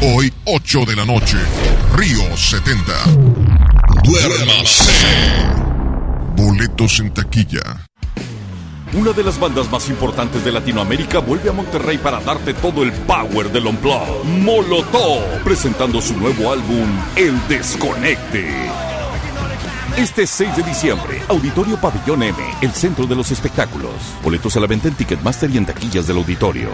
[0.00, 1.36] Hoy, 8 de la noche,
[1.96, 2.92] Río 70.
[4.04, 4.92] Duérmase.
[6.36, 7.88] Boletos en taquilla.
[8.92, 12.92] Una de las bandas más importantes de Latinoamérica vuelve a Monterrey para darte todo el
[12.92, 14.22] power del Unplugged.
[14.42, 16.86] Molotov, presentando su nuevo álbum,
[17.16, 18.87] El Desconecte.
[19.98, 23.90] Este 6 de diciembre, Auditorio Pabellón M, el centro de los espectáculos.
[24.22, 26.68] Boletos a la venta en Ticketmaster y en taquillas del auditorio.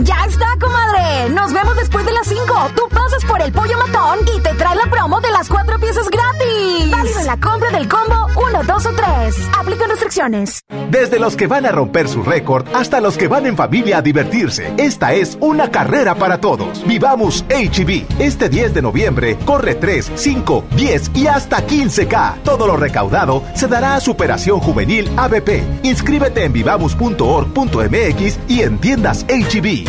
[0.00, 1.30] ¡Ya está, comadre!
[1.30, 2.44] Nos vemos después de las 5.
[2.74, 6.08] Tú pasas por el pollo matón y te trae la promo de las cuatro piezas
[6.10, 6.90] gratis.
[6.90, 9.48] Válido en la compra del combo 1, 2 o 3.
[9.58, 10.64] Aplican restricciones.
[10.90, 14.02] Desde los que van a romper su récord hasta los que van en familia a
[14.02, 16.84] divertirse, esta es una carrera para todos.
[16.86, 18.20] Vivamos HB.
[18.20, 22.42] Este 10 de noviembre corre 3, 5, 10 y hasta 15K.
[22.42, 25.62] Todo lo recaudado se dará a Superación Juvenil ABP.
[25.84, 29.83] Inscríbete en vivamos.org.mx y en tiendas HB.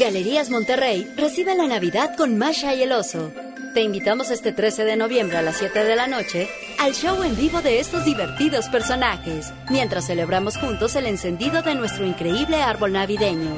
[0.00, 3.32] Galerías Monterrey recibe la Navidad con Masha y el Oso.
[3.74, 6.48] Te invitamos este 13 de noviembre a las 7 de la noche
[6.78, 12.06] al show en vivo de estos divertidos personajes, mientras celebramos juntos el encendido de nuestro
[12.06, 13.50] increíble árbol navideño.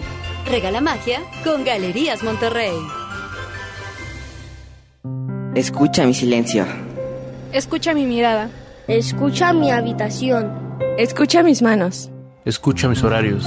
[0.45, 2.75] Regala magia con Galerías Monterrey.
[5.55, 6.67] Escucha mi silencio.
[7.53, 8.51] Escucha mi mirada.
[8.89, 10.77] Escucha mi habitación.
[10.99, 12.11] Escucha mis manos.
[12.45, 13.47] Escucha mis horarios.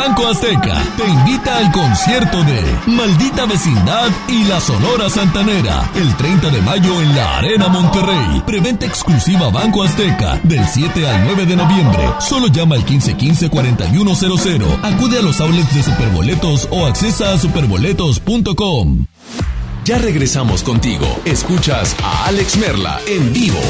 [0.00, 6.48] Banco Azteca te invita al concierto de Maldita Vecindad y la Sonora Santanera el 30
[6.48, 8.42] de mayo en la Arena Monterrey.
[8.46, 12.02] Preventa exclusiva Banco Azteca del 7 al 9 de noviembre.
[12.18, 14.78] Solo llama al 1515-4100.
[14.82, 19.04] Acude a los outlets de Superboletos o accesa a superboletos.com.
[19.84, 21.04] Ya regresamos contigo.
[21.26, 23.60] Escuchas a Alex Merla en vivo.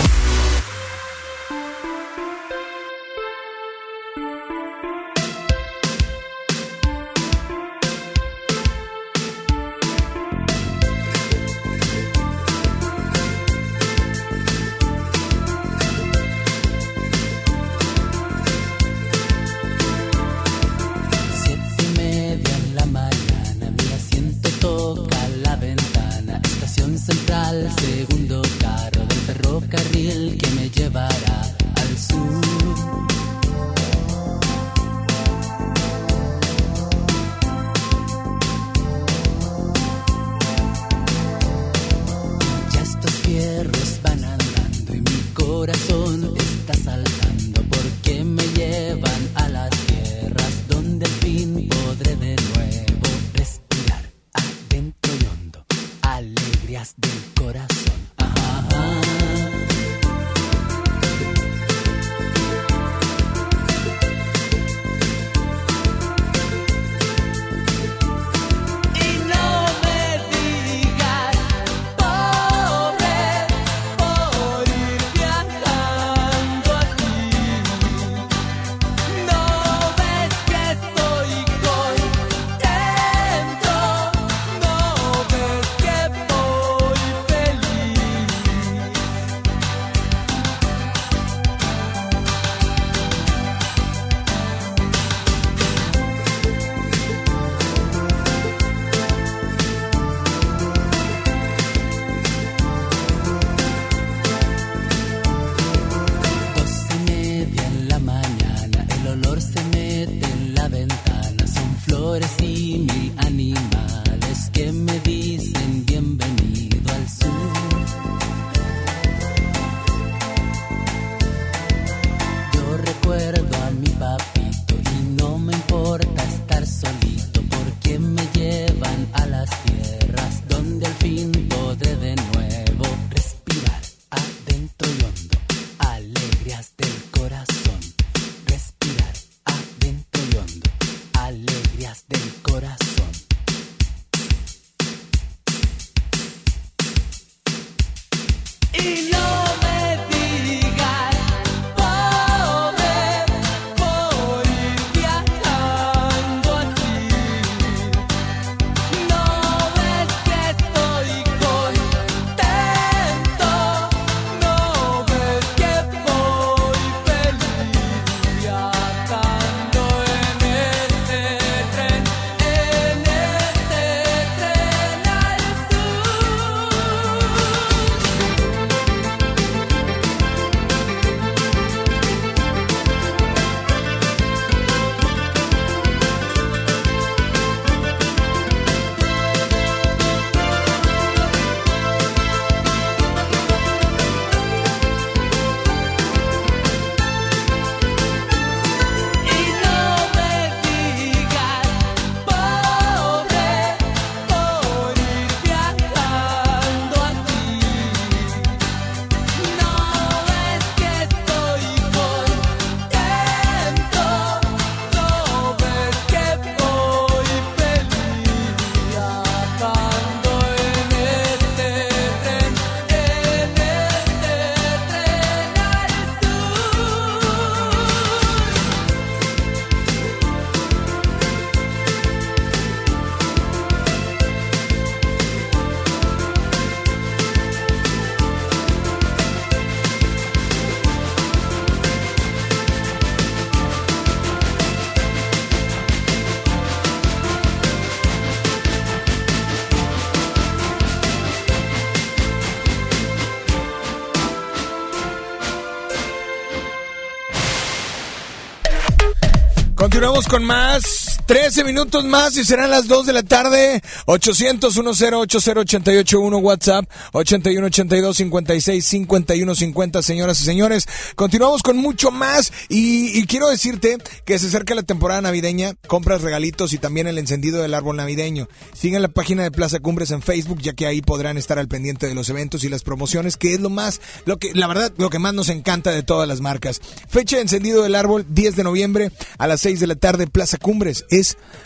[260.28, 260.99] Con más.
[261.30, 263.80] 13 minutos más y serán las 2 de la tarde.
[264.06, 270.88] 800 1080881 WhatsApp 8182 56 51 50 señoras y señores.
[271.14, 276.72] Continuamos con mucho más y, quiero decirte que se acerca la temporada navideña, compras regalitos
[276.72, 278.48] y también el encendido del árbol navideño.
[278.72, 282.08] Sigan la página de Plaza Cumbres en Facebook ya que ahí podrán estar al pendiente
[282.08, 285.10] de los eventos y las promociones que es lo más, lo que la verdad lo
[285.10, 286.80] que más nos encanta de todas las marcas.
[287.08, 290.58] Fecha de encendido del árbol 10 de noviembre a las 6 de la tarde Plaza
[290.58, 291.04] Cumbres.
[291.08, 291.19] Es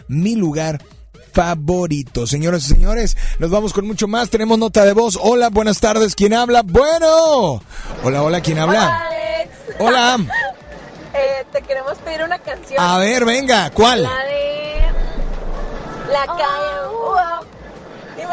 [0.08, 0.82] mi lugar
[1.32, 2.26] favorito.
[2.26, 4.30] Señoras y señores, nos vamos con mucho más.
[4.30, 5.18] Tenemos nota de voz.
[5.20, 6.14] Hola, buenas tardes.
[6.14, 6.62] ¿Quién habla?
[6.62, 7.60] Bueno.
[8.02, 9.08] Hola, hola, ¿quién habla?
[9.78, 10.18] Hola.
[11.16, 12.74] Eh, te queremos pedir una canción.
[12.82, 14.02] A ver, venga, ¿cuál?
[14.02, 14.82] La de
[16.10, 16.88] La calle.
[16.90, 17.46] wow.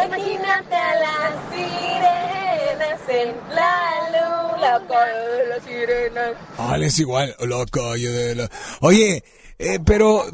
[0.07, 6.31] Imagínate a las sirenas en la luz, la calle de las sirenas.
[6.57, 7.35] Ah, es igual.
[7.39, 8.49] La calle de la...
[8.79, 9.23] Oye,
[9.63, 10.25] eh, pero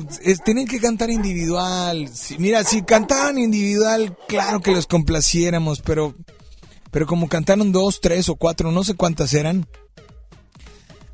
[0.46, 2.10] tienen que cantar individual.
[2.38, 6.16] Mira, si cantaran individual, claro que los complaciéramos, pero,
[6.92, 9.68] pero como cantaron dos, tres o cuatro, no sé cuántas eran,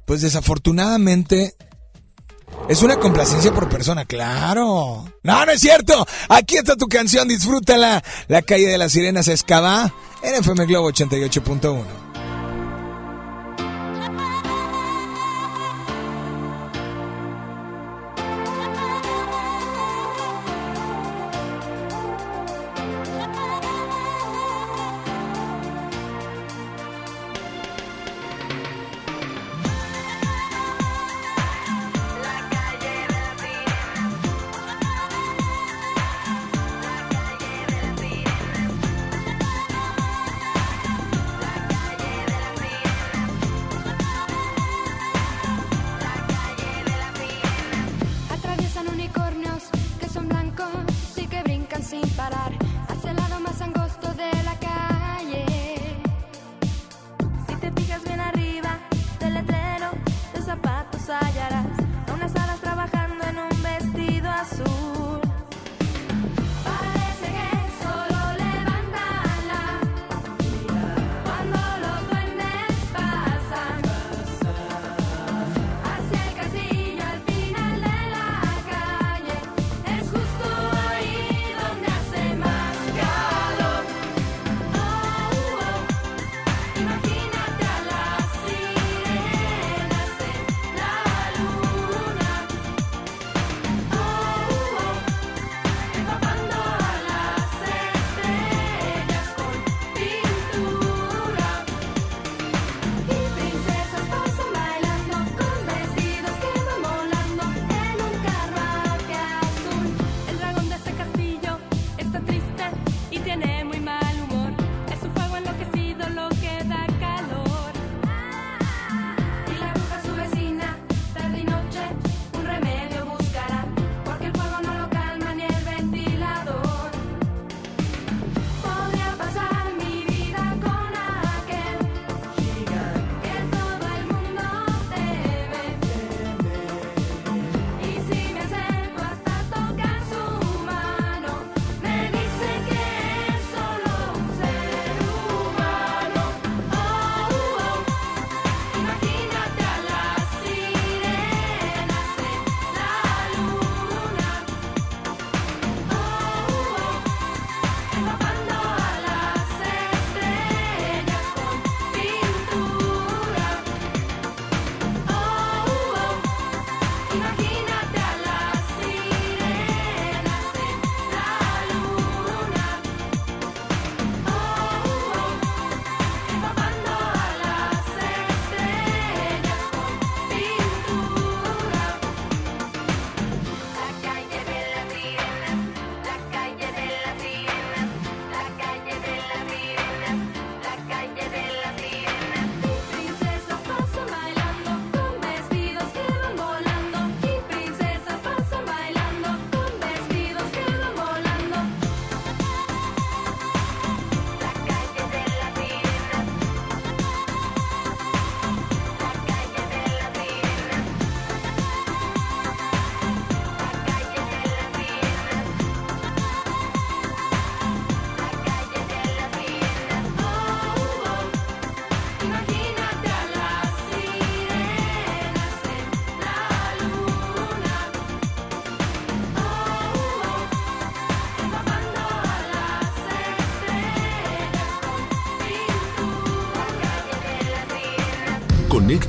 [0.05, 1.55] pues desafortunadamente
[2.69, 5.05] es una complacencia por persona, claro.
[5.23, 6.05] No, no es cierto.
[6.29, 8.03] Aquí está tu canción, disfrútala.
[8.27, 9.91] La calle de las sirenas Escabá
[10.21, 12.12] en FM Globo 88.1.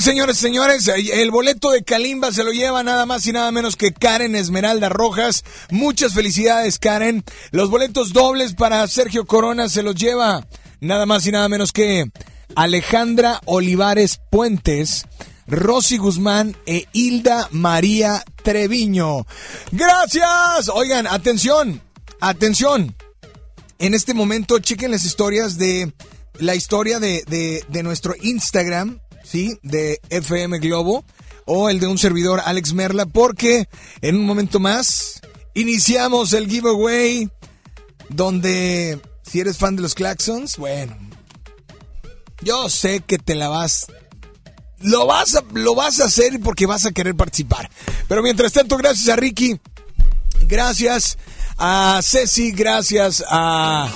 [0.00, 3.92] señores, señores, el boleto de Kalimba se lo lleva nada más y nada menos que
[3.92, 5.44] Karen Esmeralda Rojas.
[5.70, 7.24] Muchas felicidades, Karen.
[7.50, 10.46] Los boletos dobles para Sergio Corona se los lleva
[10.80, 12.10] nada más y nada menos que
[12.54, 15.06] Alejandra Olivares Puentes,
[15.46, 19.26] Rosy Guzmán e Hilda María Treviño.
[19.72, 20.68] Gracias.
[20.72, 21.80] Oigan, atención,
[22.20, 22.94] atención.
[23.78, 25.92] En este momento chequen las historias de
[26.38, 29.58] la historia de, de nuestro Instagram, ¿sí?
[29.62, 31.04] De FM Globo
[31.44, 33.68] o el de un servidor Alex Merla, porque
[34.00, 35.20] en un momento más
[35.54, 37.30] iniciamos el giveaway
[38.08, 40.96] donde si eres fan de los Claxons, bueno,
[42.42, 43.86] yo sé que te la vas
[44.80, 47.70] lo vas a, lo vas a hacer porque vas a querer participar.
[48.08, 49.58] Pero mientras tanto, gracias a Ricky,
[50.42, 51.16] gracias
[51.58, 53.90] a Ceci, gracias a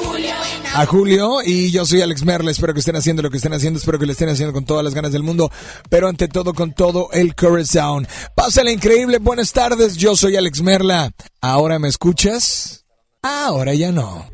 [0.74, 2.52] a Julio y yo soy Alex Merle.
[2.52, 4.84] Espero que estén haciendo lo que estén haciendo, espero que lo estén haciendo con todas
[4.84, 5.50] las ganas del mundo,
[5.88, 8.06] pero ante todo con todo el corazón.
[8.34, 9.96] Pásale increíble, buenas tardes.
[9.96, 11.10] Yo soy Alex Merla.
[11.40, 12.84] ¿Ahora me escuchas?
[13.22, 14.30] Ahora ya no.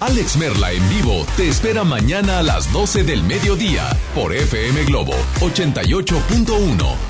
[0.00, 5.12] Alex Merla en vivo te espera mañana a las 12 del mediodía por FM Globo
[5.40, 7.09] 88.1.